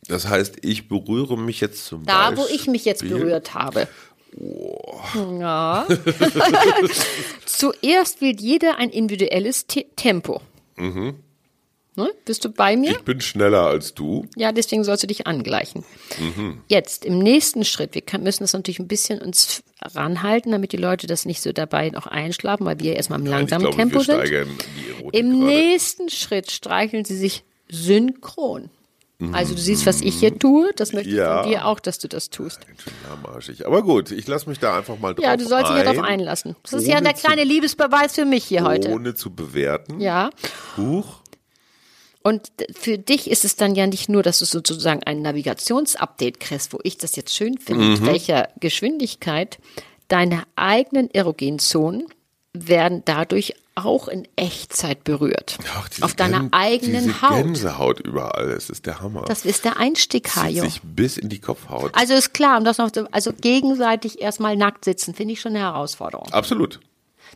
Das 0.09 0.29
heißt, 0.29 0.57
ich 0.63 0.89
berühre 0.89 1.37
mich 1.39 1.61
jetzt 1.61 1.87
zum 1.87 2.05
Da, 2.07 2.31
Beispiel. 2.31 2.39
wo 2.45 2.55
ich 2.55 2.67
mich 2.67 2.85
jetzt 2.85 3.07
berührt 3.09 3.55
habe. 3.55 3.89
Ja. 5.41 5.87
Zuerst 7.47 8.21
wählt 8.21 8.41
jeder 8.41 8.79
ein 8.79 8.91
individuelles 8.91 9.67
Te 9.67 9.85
Tempo. 9.97 10.41
Ne? 11.95 12.11
Bist 12.25 12.45
du 12.45 12.49
bei 12.49 12.75
mir? 12.77 12.91
Mhm. 12.93 12.97
Ich 12.97 13.05
bin 13.05 13.21
schneller 13.21 13.63
als 13.67 13.93
du. 13.93 14.27
Ja, 14.35 14.53
deswegen 14.53 14.83
sollst 14.83 15.03
du 15.03 15.07
dich 15.07 15.27
angleichen. 15.27 15.85
Mhm. 16.19 16.63
Jetzt 16.69 17.05
im 17.05 17.19
nächsten 17.19 17.65
Schritt, 17.65 17.95
wir 17.95 18.03
müssen 18.21 18.45
das 18.45 18.55
natürlich 18.55 18.79
ein 18.79 18.89
bisschen 18.89 19.21
uns 19.21 19.63
ranhalten, 19.83 20.53
damit 20.53 20.73
die 20.73 20.79
Leute 20.79 21.07
das 21.07 21.27
nicht 21.27 21.43
so 21.43 21.53
dabei 21.53 21.91
noch 21.91 22.07
einschlafen, 22.07 22.65
weil 22.65 22.81
wir 22.81 22.97
erstmal 22.97 23.21
im 23.21 23.27
langsamen 23.27 23.67
ich 23.69 23.75
glaube, 23.77 23.91
Tempo 23.91 24.05
sind. 24.05 24.23
Im 25.13 25.31
gerade. 25.31 25.45
nächsten 25.45 26.09
Schritt 26.09 26.51
streicheln 26.51 27.05
sie 27.05 27.17
sich 27.17 27.45
synchron. 27.69 28.71
Also 29.33 29.55
du 29.55 29.61
siehst, 29.61 29.87
was 29.87 30.01
ich 30.01 30.17
hier 30.17 30.37
tue, 30.37 30.73
das 30.75 30.93
möchte 30.93 31.11
Ja. 31.11 31.37
ich 31.37 31.43
von 31.43 31.51
dir 31.53 31.67
auch, 31.67 31.79
dass 31.79 32.01
du 32.01 32.09
das 32.09 32.29
tust. 32.31 32.59
Lahmarschig. 33.09 33.65
Aber 33.67 33.83
gut, 33.83 34.11
ich 34.11 34.27
lasse 34.27 34.49
mich 34.49 34.59
da 34.59 34.77
einfach 34.77 34.99
mal 34.99 35.15
drauf 35.15 35.25
Ja, 35.25 35.37
du 35.37 35.45
sollst 35.47 35.67
dich 35.71 35.77
ein, 35.77 35.87
ja 35.87 35.93
darauf 35.93 36.03
einlassen. 36.05 36.57
Das 36.65 36.73
ist 36.73 36.89
ja 36.89 37.01
der 37.01 37.13
kleine 37.13 37.45
Liebesbeweis 37.45 38.17
für 38.17 38.25
mich 38.25 38.43
hier 38.45 38.61
zu, 38.63 38.65
heute. 38.67 38.89
Ohne 38.91 39.15
zu 39.15 39.33
bewerten. 39.33 40.01
Ja. 40.01 40.31
Huch. 40.77 41.22
Und 42.23 42.53
für 42.75 42.99
dich 42.99 43.31
ist 43.31 43.45
es 43.45 43.57
dann 43.57 43.75
ja 43.75 43.87
nicht 43.87 44.09
nur, 44.09 44.23
dass 44.23 44.39
du 44.39 44.45
sozusagen 44.45 45.03
ein 45.05 45.23
Navigationsupdate 45.23 46.39
kriegst, 46.41 46.73
wo 46.73 46.79
ich 46.83 46.99
das 46.99 47.17
jetzt 47.17 47.35
schön 47.35 47.59
finde, 47.59 47.85
Mhm. 47.85 47.91
mit 47.93 48.07
welcher 48.07 48.49
Geschwindigkeit 48.61 49.59
deine 50.09 50.43
eigenen 50.57 51.11
Erogenzonen 51.13 52.07
werden 52.55 53.03
dadurch 53.05 53.55
auch 53.75 54.09
in 54.09 54.29
Echtzeit 54.37 55.05
berührt. 55.05 55.57
Ach, 55.75 55.89
auf 56.03 56.13
deiner 56.15 56.41
Gän- 56.41 56.49
eigenen 56.53 57.05
diese 57.05 57.23
Haut. 57.23 57.37
Gänsehaut 57.43 58.01
überall, 58.01 58.51
es 58.51 58.69
ist 58.69 58.85
der 58.85 59.01
Hammer. 59.01 59.25
Das 59.27 59.47
ist 59.47 59.65
der 59.65 59.79
Einstieg, 59.79 60.29
Hajo. 60.37 60.63
sich 60.63 60.83
bis 60.83 61.17
in 61.17 61.31
die 61.31 61.39
Kopfhaut. 61.41 61.91
Also 61.95 62.13
ist 62.13 62.35
klar, 62.35 62.59
um 62.59 62.65
das 62.65 62.77
noch 62.77 62.91
zu, 62.91 63.11
also 63.15 63.33
gegenseitig 63.33 64.21
erstmal 64.21 64.57
nackt 64.59 64.85
sitzen, 64.85 65.15
finde 65.15 65.33
ich 65.33 65.41
schon 65.41 65.53
eine 65.57 65.61
Herausforderung. 65.65 66.29
Absolut. 66.31 66.81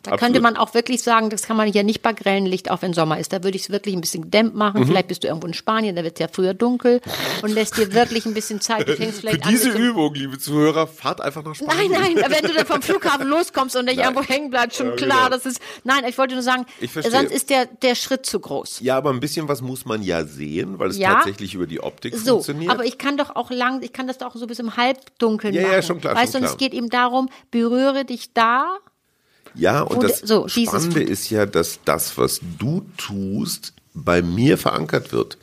Da 0.03 0.13
Absolut. 0.13 0.21
könnte 0.21 0.41
man 0.41 0.57
auch 0.57 0.75
wirklich 0.75 1.03
sagen, 1.03 1.31
das 1.31 1.43
kann 1.43 1.57
man 1.57 1.71
hier 1.71 1.83
nicht 1.83 2.03
bei 2.03 2.13
grellem 2.13 2.47
Licht, 2.47 2.71
auch 2.71 2.83
wenn 2.83 2.93
Sommer 2.93 3.19
ist. 3.19 3.33
Da 3.33 3.43
würde 3.43 3.57
ich 3.57 3.63
es 3.65 3.71
wirklich 3.71 3.95
ein 3.95 4.01
bisschen 4.01 4.23
gedämmt 4.23 4.55
machen. 4.55 4.83
Mhm. 4.83 4.87
Vielleicht 4.87 5.09
bist 5.09 5.25
du 5.25 5.29
irgendwo 5.29 5.47
in 5.47 5.55
Spanien, 5.55 5.97
da 5.97 6.05
wird 6.05 6.15
es 6.15 6.21
ja 6.21 6.29
früher 6.31 6.55
dunkel 6.55 7.01
und 7.43 7.51
lässt 7.51 7.77
dir 7.77 7.93
wirklich 7.93 8.27
ein 8.27 8.35
bisschen 8.35 8.61
Zeit. 8.61 8.89
Du 8.89 8.95
fängst 8.97 9.17
Für 9.17 9.21
vielleicht 9.23 9.45
an 9.45 9.51
diese 9.51 9.73
so 9.73 9.79
Übung, 9.79 10.15
liebe 10.15 10.39
Zuhörer, 10.39 10.87
fahrt 10.87 11.21
einfach 11.21 11.43
nach 11.45 11.59
Nein, 11.61 11.87
Spanien. 11.91 12.15
nein, 12.15 12.25
wenn 12.31 12.49
du 12.49 12.55
dann 12.55 12.67
vom 12.67 12.83
Flughafen 12.87 13.27
loskommst 13.29 13.75
und 13.77 13.87
nicht 13.87 13.99
irgendwo 13.99 14.23
hängen 14.23 14.51
bleibst, 14.51 14.77
schon 14.79 14.89
Ja, 14.89 14.97
klar, 14.97 15.25
genau. 15.25 15.37
das 15.37 15.47
ist, 15.47 15.61
nein, 15.85 16.05
ich 16.09 16.17
wollte 16.19 16.35
nur 16.35 16.43
sagen, 16.43 16.67
sonst 16.93 17.33
ist 17.33 17.51
der, 17.51 17.67
der 17.67 17.95
Schritt 17.95 18.27
zu 18.27 18.39
groß. 18.41 18.81
Ja, 18.81 18.97
aber 18.97 19.11
ein 19.11 19.21
bisschen 19.21 19.49
was 19.49 19.63
muss 19.63 19.85
man 19.87 20.03
ja 20.03 20.25
sehen, 20.25 20.79
weil 20.79 20.91
es 20.91 20.99
Ja. 20.99 21.15
tatsächlich 21.15 21.55
über 21.55 21.67
die 21.67 21.81
Optik 21.81 22.15
So, 22.17 22.35
funktioniert. 22.35 22.71
aber 22.71 22.85
ich 22.85 22.99
kann 22.99 23.17
doch 23.17 23.35
auch 23.35 23.51
lang, 23.51 23.83
ich 23.83 23.93
kann 23.93 24.07
das 24.07 24.19
doch 24.19 24.29
auch 24.29 24.35
so 24.37 24.45
ein 24.45 24.49
bisschen 24.49 24.67
im 24.67 24.77
Halbdunkeln 24.77 25.55
Ja, 25.55 25.63
ja, 25.63 25.69
machen. 25.69 25.83
schon 25.83 26.01
klar, 26.01 26.15
Weißt 26.15 26.35
du, 26.35 26.39
und 26.39 26.45
es 26.45 26.57
geht 26.57 26.75
eben 26.75 26.91
darum, 26.91 27.29
berühre 27.51 28.05
dich 28.05 28.33
da. 28.35 28.77
Ja, 29.57 29.83
und 29.83 30.03
das 30.03 30.21
so, 30.21 30.49
Spannende 30.49 31.03
ist 31.03 31.31
ja, 31.31 31.47
dass 31.47 31.81
das, 31.85 32.16
was 32.19 32.40
du 32.59 32.85
tust, 32.97 33.73
bei 33.95 34.23
mir 34.23 34.59
verankert 34.59 35.12
wird. 35.12 35.38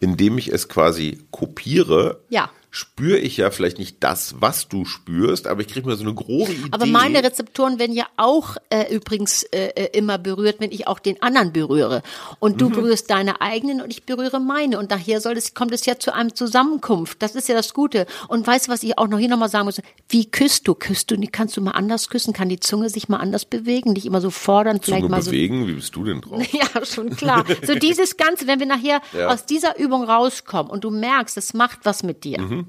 Indem 0.00 0.36
ich 0.36 0.48
es 0.48 0.68
quasi 0.68 1.20
kopiere, 1.30 2.20
Ja. 2.28 2.50
Spüre 2.74 3.18
ich 3.18 3.36
ja 3.36 3.50
vielleicht 3.50 3.78
nicht 3.78 3.98
das, 4.02 4.36
was 4.40 4.66
du 4.66 4.86
spürst, 4.86 5.46
aber 5.46 5.60
ich 5.60 5.68
kriege 5.68 5.86
mir 5.86 5.94
so 5.94 6.04
eine 6.04 6.14
grobe 6.14 6.52
Idee. 6.52 6.68
Aber 6.70 6.86
meine 6.86 7.22
Rezeptoren 7.22 7.78
werden 7.78 7.94
ja 7.94 8.06
auch 8.16 8.56
äh, 8.70 8.92
übrigens 8.94 9.42
äh, 9.44 9.66
äh, 9.76 9.96
immer 9.98 10.16
berührt, 10.16 10.56
wenn 10.58 10.72
ich 10.72 10.86
auch 10.86 10.98
den 10.98 11.20
anderen 11.22 11.52
berühre. 11.52 12.02
Und 12.40 12.54
Mhm. 12.54 12.58
du 12.58 12.70
berührst 12.70 13.10
deine 13.10 13.42
eigenen 13.42 13.82
und 13.82 13.90
ich 13.92 14.04
berühre 14.04 14.40
meine. 14.40 14.78
Und 14.78 14.90
daher 14.90 15.20
soll 15.20 15.36
es, 15.36 15.52
kommt 15.52 15.72
es 15.74 15.84
ja 15.84 15.98
zu 15.98 16.14
einem 16.14 16.34
Zusammenkunft. 16.34 17.22
Das 17.22 17.34
ist 17.34 17.46
ja 17.46 17.54
das 17.54 17.74
Gute. 17.74 18.06
Und 18.28 18.46
weißt 18.46 18.68
du, 18.68 18.72
was 18.72 18.82
ich 18.82 18.96
auch 18.96 19.06
noch 19.06 19.18
hier 19.18 19.28
nochmal 19.28 19.50
sagen 19.50 19.66
muss? 19.66 19.80
Wie 20.08 20.30
küsst 20.30 20.66
du? 20.66 20.74
Küsst 20.74 21.10
du? 21.10 21.16
Kannst 21.30 21.56
du 21.58 21.60
mal 21.60 21.72
anders 21.72 22.08
küssen? 22.08 22.32
Kann 22.32 22.48
die 22.48 22.58
Zunge 22.58 22.88
sich 22.88 23.06
mal 23.10 23.18
anders 23.18 23.44
bewegen? 23.44 23.92
Nicht 23.92 24.06
immer 24.06 24.22
so 24.22 24.30
fordern, 24.30 24.80
vielleicht 24.82 25.02
Zunge 25.02 25.10
mal 25.10 25.20
so. 25.22 25.30
bewegen, 25.30 25.66
wie 25.66 25.72
bist 25.74 25.94
du 25.94 26.04
denn 26.04 26.22
drauf? 26.22 26.42
Ja, 26.52 26.86
schon 26.86 27.10
klar. 27.16 27.44
So 27.66 27.74
dieses 27.78 28.16
Ganze, 28.16 28.46
wenn 28.46 28.60
wir 28.60 28.66
nachher 28.66 29.02
Ja. 29.12 29.28
aus 29.28 29.44
dieser 29.44 29.78
Übung 29.78 30.04
rauskommen 30.04 30.70
und 30.72 30.84
du 30.84 30.90
merkst, 30.90 31.36
es 31.36 31.52
macht 31.52 31.80
was 31.84 32.02
mit 32.02 32.24
dir. 32.24 32.61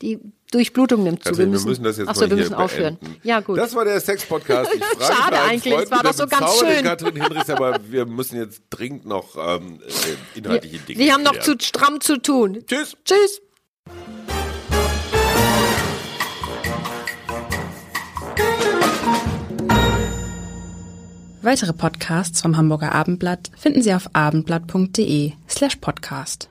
Die 0.00 0.20
Durchblutung 0.50 1.02
nimmt 1.02 1.24
zu. 1.24 1.30
Katrin, 1.30 1.52
wir 1.52 1.60
müssen 1.60 1.82
das 1.82 1.98
jetzt 1.98 2.08
Achso, 2.08 2.22
mal 2.22 2.30
wir 2.30 2.36
hier 2.36 2.44
müssen 2.44 2.54
aufhören. 2.54 2.98
beenden. 2.98 3.20
Ja, 3.22 3.40
gut. 3.40 3.58
Das 3.58 3.74
war 3.74 3.84
der 3.84 4.00
Sex-Podcast. 4.00 4.70
Schade 5.00 5.40
eigentlich, 5.40 5.74
es 5.74 5.90
war 5.90 6.02
doch 6.02 6.14
so 6.14 6.26
ganz 6.26 6.58
schön. 6.58 6.84
Katrin 6.84 7.16
Hinrichs, 7.16 7.50
aber 7.50 7.78
wir 7.88 8.06
müssen 8.06 8.36
jetzt 8.38 8.62
dringend 8.70 9.06
noch 9.06 9.36
ähm, 9.36 9.80
äh, 9.86 10.38
inhaltliche 10.38 10.78
Dinge 10.78 10.98
wir 11.00 11.12
haben 11.12 11.22
noch 11.22 11.38
zu 11.40 11.54
stramm 11.60 12.00
zu 12.00 12.20
tun. 12.20 12.64
Tschüss. 12.66 12.96
Tschüss. 13.04 13.40
Weitere 21.42 21.72
Podcasts 21.72 22.40
vom 22.42 22.56
Hamburger 22.56 22.92
Abendblatt 22.94 23.50
finden 23.56 23.82
Sie 23.82 23.94
auf 23.94 24.10
abendblatt.de 24.12 25.32
slash 25.48 25.76
podcast. 25.76 26.50